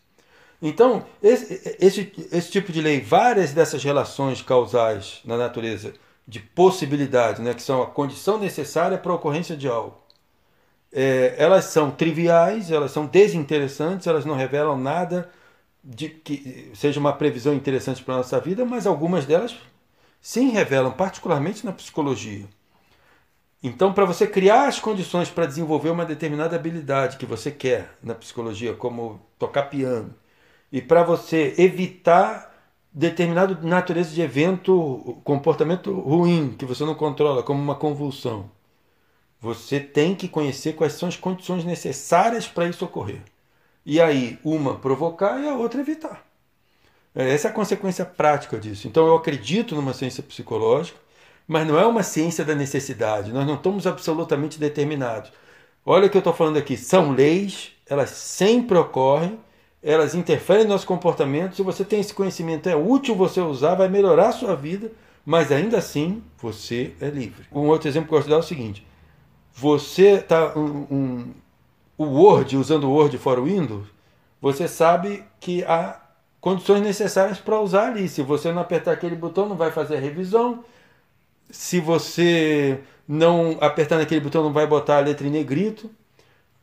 Então, 0.61 1.05
esse, 1.23 1.77
esse, 1.79 2.27
esse 2.33 2.51
tipo 2.51 2.73
de 2.73 2.81
lei, 2.81 2.99
várias 2.99 3.53
dessas 3.53 3.81
relações 3.81 4.41
causais 4.41 5.21
na 5.23 5.37
natureza 5.37 5.93
de 6.27 6.41
possibilidade, 6.41 7.41
né, 7.41 7.53
que 7.53 7.61
são 7.61 7.81
a 7.81 7.87
condição 7.87 8.37
necessária 8.37 8.97
para 8.97 9.13
a 9.13 9.15
ocorrência 9.15 9.55
de 9.55 9.69
algo, 9.69 9.97
é, 10.91 11.35
elas 11.37 11.65
são 11.65 11.89
triviais, 11.89 12.69
elas 12.69 12.91
são 12.91 13.05
desinteressantes, 13.05 14.05
elas 14.05 14.25
não 14.25 14.35
revelam 14.35 14.77
nada 14.77 15.29
de 15.81 16.09
que 16.09 16.71
seja 16.75 16.99
uma 16.99 17.13
previsão 17.13 17.53
interessante 17.53 18.03
para 18.03 18.15
a 18.15 18.17
nossa 18.17 18.39
vida, 18.41 18.65
mas 18.65 18.85
algumas 18.85 19.25
delas 19.25 19.55
sim 20.19 20.49
revelam, 20.49 20.91
particularmente 20.91 21.65
na 21.65 21.71
psicologia. 21.71 22.45
Então, 23.61 23.91
para 23.91 24.05
você 24.05 24.27
criar 24.27 24.67
as 24.67 24.79
condições 24.79 25.29
para 25.29 25.45
desenvolver 25.45 25.89
uma 25.89 26.05
determinada 26.05 26.55
habilidade 26.55 27.17
que 27.17 27.25
você 27.25 27.49
quer 27.51 27.97
na 28.03 28.13
psicologia, 28.13 28.73
como 28.73 29.19
tocar 29.39 29.63
piano, 29.63 30.13
e 30.71 30.81
para 30.81 31.03
você 31.03 31.55
evitar 31.57 32.53
determinada 32.93 33.57
natureza 33.61 34.13
de 34.13 34.21
evento, 34.21 35.19
comportamento 35.23 35.91
ruim 35.99 36.55
que 36.57 36.65
você 36.65 36.83
não 36.83 36.95
controla, 36.95 37.43
como 37.43 37.61
uma 37.61 37.75
convulsão. 37.75 38.49
Você 39.39 39.79
tem 39.79 40.15
que 40.15 40.27
conhecer 40.27 40.73
quais 40.73 40.93
são 40.93 41.07
as 41.07 41.15
condições 41.15 41.63
necessárias 41.63 42.47
para 42.47 42.67
isso 42.67 42.85
ocorrer. 42.85 43.21
E 43.85 44.01
aí, 44.01 44.39
uma 44.43 44.75
provocar 44.75 45.39
e 45.39 45.47
a 45.47 45.55
outra 45.55 45.79
evitar. 45.81 46.25
É, 47.15 47.33
essa 47.33 47.47
é 47.47 47.51
a 47.51 47.53
consequência 47.53 48.05
prática 48.05 48.59
disso. 48.59 48.87
Então, 48.87 49.05
eu 49.07 49.15
acredito 49.15 49.75
numa 49.75 49.93
ciência 49.93 50.23
psicológica, 50.23 50.99
mas 51.47 51.65
não 51.67 51.79
é 51.79 51.85
uma 51.85 52.03
ciência 52.03 52.43
da 52.43 52.53
necessidade. 52.53 53.31
Nós 53.31 53.45
não 53.47 53.55
estamos 53.55 53.87
absolutamente 53.87 54.59
determinados. 54.59 55.31
Olha 55.85 56.07
o 56.07 56.09
que 56.09 56.17
eu 56.17 56.19
estou 56.19 56.33
falando 56.33 56.57
aqui: 56.57 56.75
são 56.75 57.11
leis, 57.11 57.71
elas 57.87 58.09
sempre 58.09 58.77
ocorrem 58.77 59.39
elas 59.81 60.15
interferem 60.15 60.63
no 60.63 60.71
nosso 60.71 60.85
comportamento. 60.85 61.55
Se 61.55 61.61
você 61.61 61.85
tem 61.85 61.99
esse 61.99 62.13
conhecimento, 62.13 62.67
é 62.67 62.75
útil 62.75 63.15
você 63.15 63.39
usar, 63.39 63.75
vai 63.75 63.87
melhorar 63.87 64.29
a 64.29 64.33
sua 64.33 64.55
vida, 64.55 64.91
mas 65.25 65.51
ainda 65.51 65.77
assim 65.77 66.21
você 66.37 66.93
é 66.99 67.09
livre. 67.09 67.45
Um 67.51 67.67
outro 67.67 67.87
exemplo 67.87 68.09
que 68.09 68.13
eu 68.13 68.17
gosto 68.17 68.27
de 68.27 68.31
dar 68.31 68.37
é 68.37 68.39
o 68.39 68.43
seguinte: 68.43 68.85
você 69.53 70.15
está 70.15 70.57
um, 70.57 70.87
um, 70.91 71.33
o 71.97 72.05
Word 72.05 72.57
usando 72.57 72.85
o 72.85 72.91
Word 72.91 73.17
for 73.17 73.41
Windows, 73.41 73.87
você 74.41 74.67
sabe 74.67 75.23
que 75.39 75.63
há 75.63 76.01
condições 76.41 76.81
necessárias 76.81 77.39
para 77.39 77.59
usar 77.59 77.87
ali. 77.87 78.09
Se 78.09 78.21
você 78.21 78.51
não 78.51 78.61
apertar 78.61 78.91
aquele 78.91 79.15
botão, 79.15 79.47
não 79.47 79.55
vai 79.55 79.71
fazer 79.71 79.97
a 79.97 79.99
revisão. 79.99 80.63
Se 81.49 81.79
você 81.79 82.79
não 83.07 83.57
apertar 83.61 83.97
naquele 83.97 84.21
botão, 84.21 84.43
não 84.43 84.53
vai 84.53 84.67
botar 84.67 84.97
a 84.97 85.01
letra 85.01 85.25
em 85.25 85.31
negrito. 85.31 85.89